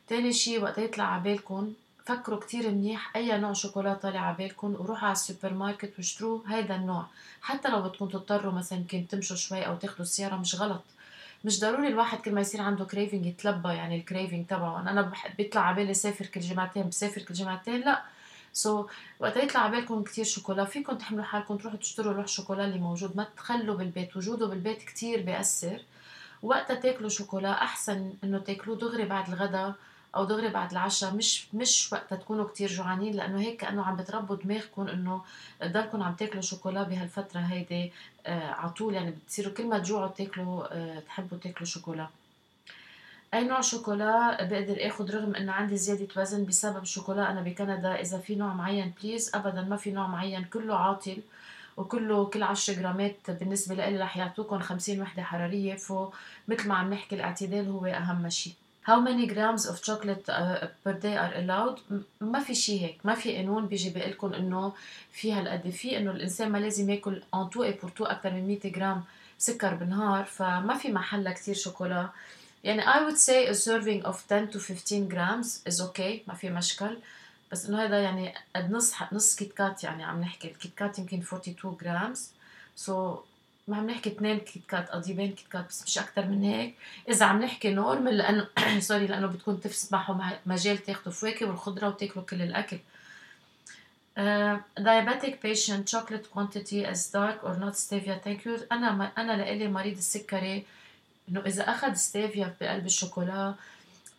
تاني 0.08 0.32
شي 0.32 0.58
وقت 0.58 0.78
يطلع 0.78 1.04
على 1.04 1.22
بالكم 1.22 1.72
فكروا 2.06 2.40
كتير 2.40 2.70
منيح. 2.70 3.16
أي 3.16 3.38
نوع 3.38 3.52
شوكولا 3.52 3.94
طالع 3.94 4.20
على 4.20 4.36
بالكم 4.36 4.74
وروحوا 4.78 5.04
على 5.04 5.12
السوبر 5.12 5.54
ماركت 5.54 5.92
واشتروا 5.98 6.40
هيدا 6.48 6.76
النوع. 6.76 7.06
حتى 7.42 7.68
لو 7.68 7.82
بدكم 7.82 8.08
تضطروا 8.08 8.52
مثلا 8.52 8.78
يمكن 8.78 9.06
تمشوا 9.08 9.36
شوي 9.36 9.66
أو 9.66 9.76
تاخدوا 9.76 10.04
السيارة 10.04 10.36
مش 10.36 10.54
غلط. 10.54 10.82
مش 11.44 11.60
ضروري 11.60 11.88
الواحد 11.88 12.18
كل 12.18 12.34
ما 12.34 12.40
يصير 12.40 12.60
عنده 12.60 12.84
craving 12.84 13.26
يتلبى 13.26 13.68
يعني 13.68 13.96
ال 13.96 14.02
craving 14.03 14.46
تبعه. 14.46 14.80
أنا 14.80 15.12
بيطلع 15.38 15.62
على 15.62 15.76
بالي 15.76 15.94
سافر 15.94 16.26
كل 16.26 16.40
جمعتين 16.40 16.88
بسافر 16.88 17.22
كل 17.22 17.34
جمعتين. 17.34 17.80
لا. 17.80 18.02
so, 18.52 18.90
وقت 19.20 19.36
يطلع 19.36 19.60
على 19.60 19.76
بالكم 19.76 20.02
كثير 20.02 20.24
شوكولا 20.24 20.64
فيكم 20.64 20.96
تحملوا 20.96 21.24
حالكم 21.24 21.56
تروحوا 21.56 21.78
تشتروا 21.78 22.14
لوح 22.14 22.28
شوكولا 22.28 22.64
اللي 22.64 22.78
موجود. 22.78 23.16
ما 23.16 23.26
تخلوا 23.36 23.76
بالبيت. 23.76 24.16
وجوده 24.16 24.46
بالبيت 24.46 24.82
كثير 24.82 25.22
بيأثر. 25.22 25.80
وقتها 26.42 26.74
تاكلوا 26.74 27.08
شوكولا 27.08 27.62
أحسن 27.62 28.12
إنه 28.24 28.38
تاكلوه 28.38 28.76
دغري 28.76 29.04
بعد 29.04 29.28
الغداء 29.28 29.74
أو 30.16 30.24
دغري 30.24 30.48
بعد 30.48 30.70
العشاء 30.70 31.14
مش 31.14 31.54
مش 31.54 31.92
وقتها 31.92 32.16
تكونوا 32.16 32.48
كتير 32.48 32.68
جوعانين 32.68 33.14
لأنه 33.14 33.40
هيك 33.40 33.56
كأنه 33.60 33.84
عم 33.84 33.96
بتربوا 33.96 34.36
دماغكم 34.36 34.88
إنه 34.88 35.22
تضلكم 35.60 36.02
عم 36.02 36.14
تاكلوا 36.14 36.42
شوكولا 36.42 36.82
بهالفترة 36.82 37.40
هيدي 37.40 37.92
آه 38.26 38.50
على 38.50 38.70
طول. 38.70 38.94
يعني 38.94 39.10
بتصيروا 39.10 39.52
كل 39.54 39.66
ما 39.66 39.78
تجوعوا 39.78 40.08
تاكلوا 40.08 40.74
آه 40.76 41.00
تحبوا 41.00 41.38
تاكلوا 41.38 41.66
شوكولا. 41.66 42.06
أي 43.34 43.44
نوع 43.44 43.60
شوكولا 43.60 44.44
بقدر 44.44 44.86
آخذ 44.86 45.14
رغم 45.14 45.34
إنه 45.34 45.52
عندي 45.52 45.76
زيادة 45.76 46.08
وزن 46.20 46.44
بسبب 46.44 46.84
شوكولا 46.84 47.30
أنا 47.30 47.40
بكندا. 47.40 48.00
إذا 48.00 48.18
في 48.18 48.34
نوع 48.34 48.54
معين 48.54 48.92
please 49.02 49.30
ابدا 49.34 49.62
ما 49.62 49.76
في 49.76 49.90
نوع 49.90 50.06
معين 50.06 50.44
كله 50.44 50.76
عاطل. 50.76 51.18
وكله 51.80 52.24
كل 52.24 52.42
10 52.42 52.74
جرامات 52.74 53.30
بالنسبة 53.30 53.74
لي 53.74 53.98
رح 53.98 54.16
يعطوكم 54.16 54.58
50 54.58 55.00
وحدة 55.00 55.22
حرارية 55.22 55.74
فمثل 55.74 56.68
ما 56.68 56.74
عم 56.74 56.92
نحكي 56.92 57.14
الاعتدال 57.14 57.68
هو 57.68 57.86
أهم 57.86 58.28
شيء 58.28 58.52
how 58.82 58.98
many 59.00 59.26
grams 59.26 59.66
of 59.66 59.76
chocolate 59.82 60.26
uh, 60.28 60.66
per 60.82 60.94
day 60.94 61.16
are 61.16 61.32
allowed? 61.34 61.80
ما 62.20 62.40
في 62.40 62.54
شيء 62.54 62.80
هيك. 62.80 62.98
ما 63.04 63.14
في 63.14 63.36
قانون 63.36 63.66
بيجي 63.66 63.90
بيقول 63.90 64.10
لكم 64.10 64.34
إنه 64.34 64.72
في 65.12 65.32
هالقد 65.32 65.70
في 65.70 65.98
إنه 65.98 66.10
الإنسان 66.10 66.52
ما 66.52 66.58
لازم 66.58 66.90
ياكل 66.90 67.22
en 67.34 67.50
tout 67.50 67.64
et 67.64 67.72
pour 67.72 67.90
tout 67.90 68.04
أكثر 68.04 68.30
من 68.30 68.46
100 68.46 68.72
جرام 68.72 69.02
سكر 69.38 69.74
بالنهار. 69.74 70.24
فما 70.24 70.76
في 70.76 70.92
محل 70.92 71.32
كثير 71.32 71.54
شوكولا. 71.54 72.08
يعني 72.64 72.82
I 72.82 72.96
would 72.96 73.18
say 73.18 73.46
a 73.46 73.54
serving 73.54 74.02
of 74.06 74.16
10 74.28 74.46
to 74.52 74.58
15 74.58 75.08
grams 75.08 75.62
is 75.72 75.80
okay. 75.80 76.28
ما 76.28 76.34
في 76.34 76.50
مشكل. 76.50 76.96
بس 77.52 77.66
إنه 77.66 77.84
هذا 77.84 78.02
يعني 78.02 78.34
قد 78.56 78.70
نص 78.70 78.94
نص 79.12 79.36
Kit 79.36 79.52
Kat 79.52 79.84
يعني 79.84 80.04
عم 80.04 80.20
نحكي. 80.20 80.48
ال 80.48 80.55
Kit 80.55 80.74
Kat 80.74 80.98
يمكن 80.98 81.18
42 81.18 81.76
grams 81.82 83.16
so 83.16 83.18
ما 83.68 83.76
عم 83.76 83.90
نحكي 83.90 84.10
اثنين 84.10 84.38
Kit 84.38 84.66
Kat 84.66 84.90
قضيبين 84.90 85.32
Kit 85.32 85.48
Kat 85.48 85.68
بس 85.68 85.82
مش 85.82 85.98
أكثر 85.98 86.26
من 86.26 86.44
هيك. 86.44 86.74
إذا 87.08 87.26
عم 87.26 87.42
نحكي 87.42 87.70
normal 87.70 88.18
لأنه 88.18 88.46
sorry 88.78 89.06
لأنه 89.06 89.26
بدكم 89.26 89.56
تسمحوا 89.56 90.16
مجال 90.46 90.78
تاخذوا 90.78 91.12
فواكه 91.12 91.46
والخضرة 91.46 91.88
وتاكلوا 91.88 92.24
كل 92.24 92.42
الأكل. 92.42 92.78
diabetic 94.78 95.40
patient 95.40 95.86
chocolate 95.92 96.26
quantity 96.34 96.84
is 96.84 97.10
dark 97.10 97.38
or 97.44 97.54
not 97.56 97.74
stevia 97.74 98.16
thank 98.24 98.44
you. 98.44 98.72
أنا 98.72 98.92
ما 98.92 99.04
أنا 99.18 99.32
لإلي 99.32 99.68
مريض 99.68 99.96
السكري. 99.96 100.64
إنه 101.28 101.40
إذا 101.40 101.62
أخذ 101.70 101.94
ستيفيا 101.94 102.56
بقلب 102.60 102.86
الشوكولا 102.86 103.54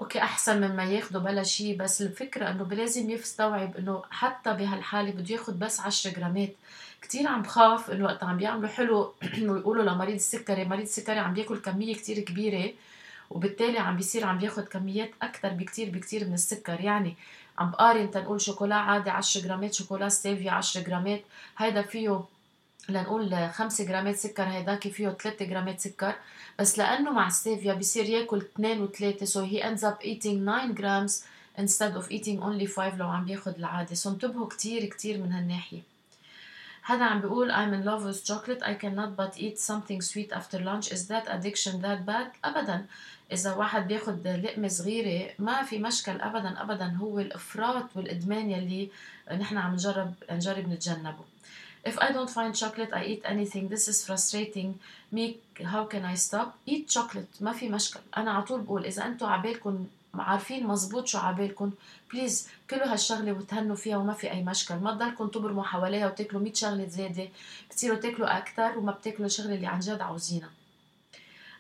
okay 0.02 0.20
أحسن 0.20 0.62
من 0.62 0.76
ما 0.76 0.84
ياخده 0.84 1.20
بلا 1.20 1.44
شيء 1.44 1.78
بس 1.78 2.02
الفكرة 2.02 2.50
إنه 2.50 2.68
لازم 2.68 3.10
يستوعب 3.10 3.78
إنه 3.78 4.04
حتى 4.12 4.54
بهالحالة 4.54 5.12
بده 5.12 5.34
ياخذ 5.36 5.54
بس 5.58 5.80
10 5.80 6.12
جرامات. 6.12 6.56
كتير 7.02 7.28
عم 7.28 7.42
بخاف 7.42 7.92
إنه 7.92 8.06
وقت 8.06 8.24
عم 8.24 8.38
بيعملوا 8.38 8.70
حلو 8.70 9.14
ويقولوا 9.52 9.84
لمريض 9.84 10.16
السكري 10.16 10.66
مريض 10.66 10.82
السكري 10.82 11.20
عم 11.20 11.34
بياكل 11.34 11.58
كمية 11.58 11.96
كتير 11.96 12.20
كبيرة 12.20 12.74
وبالتالي 13.30 13.80
عم 13.80 13.98
بيصير 13.98 14.26
عم 14.26 14.38
بياخد 14.38 14.64
كميات 14.64 15.12
أكثر 15.22 15.50
بكتير 15.50 15.90
بكتير 15.90 16.28
من 16.28 16.34
السكر. 16.34 16.80
يعني 16.82 17.16
عم 17.60 17.72
بقارن 17.72 18.12
تنقول 18.12 18.42
شوكولا 18.42 18.76
عادي 18.76 19.10
10 19.10 19.42
جرامات 19.42 19.74
شوكولا 19.74 20.10
ستيفيا 20.10 20.52
10 20.52 20.82
جرامات 20.82 21.22
هيدا 21.58 21.82
فيه 21.82 22.24
لنقول 22.94 23.50
5 23.50 23.86
جرامات 23.86 24.16
سكر 24.16 24.44
هيداك 24.44 24.88
فيه 24.88 25.10
3 25.10 25.46
جرامات 25.46 25.80
سكر. 25.80 26.16
بس 26.60 26.80
لأنه 26.80 27.12
مع 27.12 27.30
ستيفيا 27.30 27.74
بصير 27.74 28.06
ياكل 28.06 28.38
2 28.38 28.88
و3 28.88 29.26
so 29.26 29.40
he 29.52 29.62
ends 29.64 29.84
up 29.84 30.04
eating 30.04 30.46
9 30.46 30.74
grams 30.76 31.24
instead 31.58 31.94
of 31.96 32.12
eating 32.12 32.40
only 32.42 32.66
5 32.66 32.98
لو 32.98 33.08
عم 33.08 33.26
بياخد 33.26 33.56
العادي 33.56 33.96
so 33.96 34.10
انتبهوا 34.10 34.48
كتير 34.48 34.86
كتير 34.86 35.18
من 35.18 35.32
هالناحية. 35.32 35.82
هذا 36.84 37.04
عم 37.04 37.22
بيقول 37.22 37.52
I'm 37.52 37.74
in 37.74 37.86
love 37.88 38.04
with 38.06 38.26
chocolate 38.26 38.64
I 38.64 38.74
cannot 38.74 39.16
but 39.16 39.38
eat 39.38 39.58
something 39.60 40.02
sweet 40.02 40.32
after 40.34 40.60
lunch. 40.60 40.92
Is 40.92 41.08
that 41.08 41.28
addiction 41.28 41.82
that 41.82 42.06
bad 42.06 42.28
أبدا. 42.46 42.86
إذا 43.32 43.54
واحد 43.54 43.88
بياخد 43.88 44.28
لقمة 44.28 44.68
صغيرة 44.68 45.34
ما 45.40 45.64
في 45.64 45.80
مشكل 45.80 46.22
أبدا 46.22 46.62
أبدا 46.62 46.86
هو 46.86 47.20
الإفراط 47.20 47.86
والإدمان 47.96 48.52
يلي 48.52 48.90
نحن 49.32 49.58
عم 49.58 49.74
نجرب 49.74 50.14
نجرب 50.32 50.70
نتجنبه. 50.70 51.31
If 51.84 51.98
I 51.98 52.12
don't 52.12 52.30
find 52.30 52.54
chocolate 52.56 52.94
I 52.94 53.04
eat 53.06 53.22
anything. 53.26 53.68
This 53.68 53.88
is 53.88 54.06
frustrating 54.06 54.80
me. 55.12 55.38
How 55.74 55.86
can 55.86 56.04
I 56.06 56.16
stop? 56.16 56.58
Eat 56.66 56.88
chocolate. 56.88 57.42
ما 57.42 57.54
في 57.54 57.70
مشكل 57.70 58.00
أنا 58.18 58.32
على 58.32 58.44
طول 58.44 58.62
بقول 58.62 58.86
إذا 58.86 59.06
أنتم 59.06 59.26
عبالكم 59.26 59.86
عارفين 60.16 60.68
مزبوط 60.68 61.08
شو 61.08 61.18
عبالكم 61.18 61.72
please 62.14 62.48
كلوا 62.70 62.94
هالشغلة 62.94 63.32
وتهنوا 63.32 63.76
فيها 63.76 63.98
وما 63.98 64.14
في 64.14 64.32
أي 64.32 64.44
مشكل 64.44 64.76
ما 64.76 64.92
تضلكم 64.94 65.28
تبرموا 65.28 65.64
حواليها 65.64 66.08
وتاكلوا 66.08 66.42
100 66.42 66.54
شغلة 66.54 66.86
زيادة. 66.86 67.30
بتصيروا 67.70 67.98
تاكلوا 67.98 68.38
أكثر 68.38 68.78
وما 68.78 68.92
بتاكلوا 68.92 69.26
الشغله 69.26 69.56
اللي 69.56 69.68
عن 69.68 69.80
جد 69.80 70.02
عاوزينها. 70.02 70.50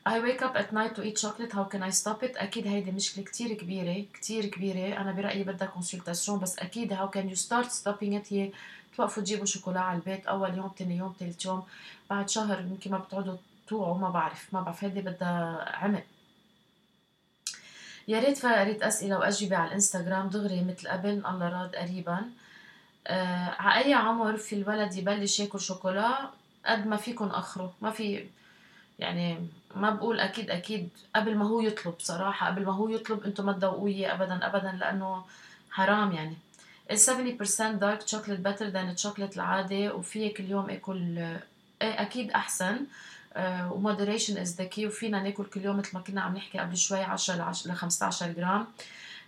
I 0.03 0.19
wake 0.19 0.41
up 0.41 0.55
at 0.55 0.73
night 0.73 0.95
to 0.95 1.03
eat 1.03 1.17
chocolate. 1.17 1.51
How 1.51 1.65
can 1.65 1.83
I 1.83 1.91
stop 1.91 2.23
it? 2.23 2.37
أكيد 2.37 2.67
هيدي 2.67 2.91
مشكلة 2.91 3.23
كتير 3.23 3.53
كبيرة 3.53 4.05
كتير 4.13 4.45
كبيرة. 4.45 5.01
أنا 5.01 5.11
برأيي 5.11 5.43
بدها 5.43 5.67
consultation 5.67 6.39
بس 6.39 6.59
أكيد 6.59 6.93
how 6.93 7.07
can 7.15 7.33
you 7.33 7.37
start 7.37 7.71
stopping 7.71 8.13
it 8.13 8.33
هي 8.33 8.51
توقفوا 8.97 9.23
تجيبوا 9.23 9.45
شوكولا 9.45 9.79
على 9.79 9.97
البيت 9.97 10.27
أول 10.27 10.57
يوم 10.57 10.69
تاني 10.69 10.97
يوم 10.97 11.15
تالت 11.19 11.45
يوم. 11.45 11.63
بعد 12.09 12.29
شهر 12.29 12.59
يمكن 12.59 12.91
ما 12.91 12.97
بتقعدوا 12.97 13.37
توعوا 13.67 13.97
ما 13.97 14.09
بعرف 14.09 14.53
ما 14.53 14.61
بعرف. 14.61 14.83
هيدي 14.83 15.01
بدها 15.01 15.65
عمق 15.75 16.03
يا 18.07 18.19
ريت 18.19 18.37
فريت 18.37 18.83
أسئلة 18.83 19.17
وأجوبة 19.17 19.57
على 19.57 19.67
الإنستغرام. 19.67 20.27
دغري 20.27 20.63
مثل 20.63 20.87
قبل 20.87 21.25
الله 21.25 21.49
راد 21.49 21.75
قريبا. 21.75 22.21
آه 23.07 23.49
على 23.49 23.85
أي 23.85 23.93
عمر 23.93 24.37
في 24.37 24.55
الولد 24.55 24.95
يبلش 24.95 25.39
ياكل 25.39 25.59
شوكولا؟ 25.59 26.29
قد 26.65 26.87
ما 26.87 26.97
فيكم 26.97 27.25
أخره. 27.27 27.73
ما 27.81 27.91
في 27.91 28.25
يعني 28.99 29.47
ما 29.75 29.89
بقول 29.89 30.19
أكيد 30.19 30.49
أكيد 30.51 30.89
قبل 31.15 31.35
ما 31.35 31.45
هو 31.45 31.61
يطلب 31.61 31.93
صراحة 31.99 32.47
قبل 32.47 32.65
ما 32.65 32.73
هو 32.73 32.89
يطلب 32.89 33.23
أنتم 33.23 33.45
ما 33.45 33.53
تدوقوه 33.53 34.13
أبدا 34.13 34.47
أبدا 34.47 34.71
لأنه 34.71 35.25
حرام 35.71 36.11
يعني. 36.11 36.37
70% 36.89 37.61
dark 37.61 38.07
chocolate 38.07 38.47
better 38.47 38.73
than 38.73 38.77
الشوكليت 38.77 39.35
العادي 39.35 39.89
وفي 39.89 40.29
كل 40.29 40.43
يوم 40.45 40.69
اكل 40.69 41.17
إيه 41.81 42.01
أكيد 42.01 42.31
أحسن 42.31 42.77
و 43.71 43.77
moderation 43.77 44.37
is 44.37 44.55
the 44.55 44.63
key 44.63 44.87
وفينا 44.87 45.23
ناكل 45.23 45.45
كل 45.45 45.65
يوم 45.65 45.77
مثل 45.77 45.89
ما 45.93 46.01
كنا 46.01 46.21
عم 46.21 46.35
نحكي 46.35 46.59
قبل 46.59 46.77
شوي 46.77 47.03
10 47.03 47.51
ل 47.65 47.73
15 47.73 48.31
جرام. 48.31 48.67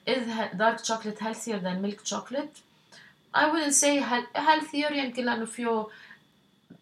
is 0.10 0.28
dark 0.58 0.84
chocolate 0.84 1.20
healthier 1.20 1.60
than 1.60 1.82
milk 1.82 2.04
chocolate 2.04 2.56
I 3.36 3.46
wouldn't 3.52 3.74
say 3.74 4.00
healthier 4.36 4.92
يمكن 4.92 5.26
لأنه 5.26 5.46
فيه 5.46 5.88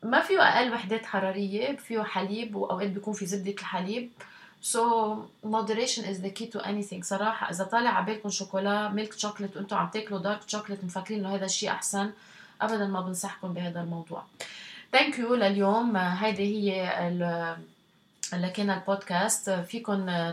ما 0.03 0.19
فيه 0.21 0.41
أقل 0.41 0.73
وحدات 0.73 1.05
حرارية 1.05 1.75
فيه 1.75 2.03
حليب 2.03 2.55
وأوقات 2.55 2.89
بيكون 2.89 3.13
في 3.13 3.25
زبدة 3.25 3.51
الحليب. 3.51 4.09
So 4.61 4.81
moderation 5.43 6.03
is 6.05 6.21
the 6.21 6.29
key 6.29 6.47
to 6.47 6.59
anything. 6.61 7.03
صراحة 7.03 7.49
إذا 7.49 7.63
طالع 7.63 7.89
عبالكم 7.89 8.29
شوكولا 8.29 8.89
milk 8.89 9.13
chocolate 9.13 9.57
وأنتم 9.57 9.77
عم 9.77 9.89
تاكلوا 9.89 10.19
dark 10.19 10.49
chocolate 10.49 10.83
مفكرين 10.83 11.19
إنه 11.19 11.35
هذا 11.35 11.45
الشيء 11.45 11.71
أحسن 11.71 12.11
أبدا 12.61 12.87
ما 12.87 13.01
بنصحكم 13.01 13.53
بهذا 13.53 13.81
الموضوع. 13.81 14.23
thank 14.91 15.19
you 15.19 15.35
لليوم. 15.35 15.97
هيدي 15.97 16.71
هي 16.71 17.07
اللي 18.33 18.49
كان 18.49 18.69
البودكاست. 18.69 19.49
فيكم 19.49 20.31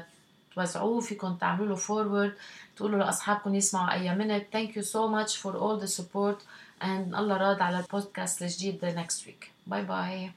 توزعوه 0.55 1.01
فيكم 1.01 1.35
تعملوا 1.35 1.67
له 1.67 1.75
forward 1.75 2.35
تقولوا 2.77 2.99
لأصحابكم 2.99 3.55
يسمعوا 3.55 3.93
I 3.93 4.15
mean 4.15 4.47
thank 4.53 4.77
you 4.77 4.83
so 4.83 5.09
much 5.09 5.37
for 5.37 5.57
all 5.57 5.81
the 5.81 5.87
support 5.87 6.39
and 6.83 7.15
الله 7.15 7.37
راد 7.37 7.61
على 7.61 7.79
البودكاست 7.79 8.43
الجديد 8.43 9.05
next 9.05 9.27
week. 9.27 9.49
bye 9.67 9.83
bye 9.83 10.31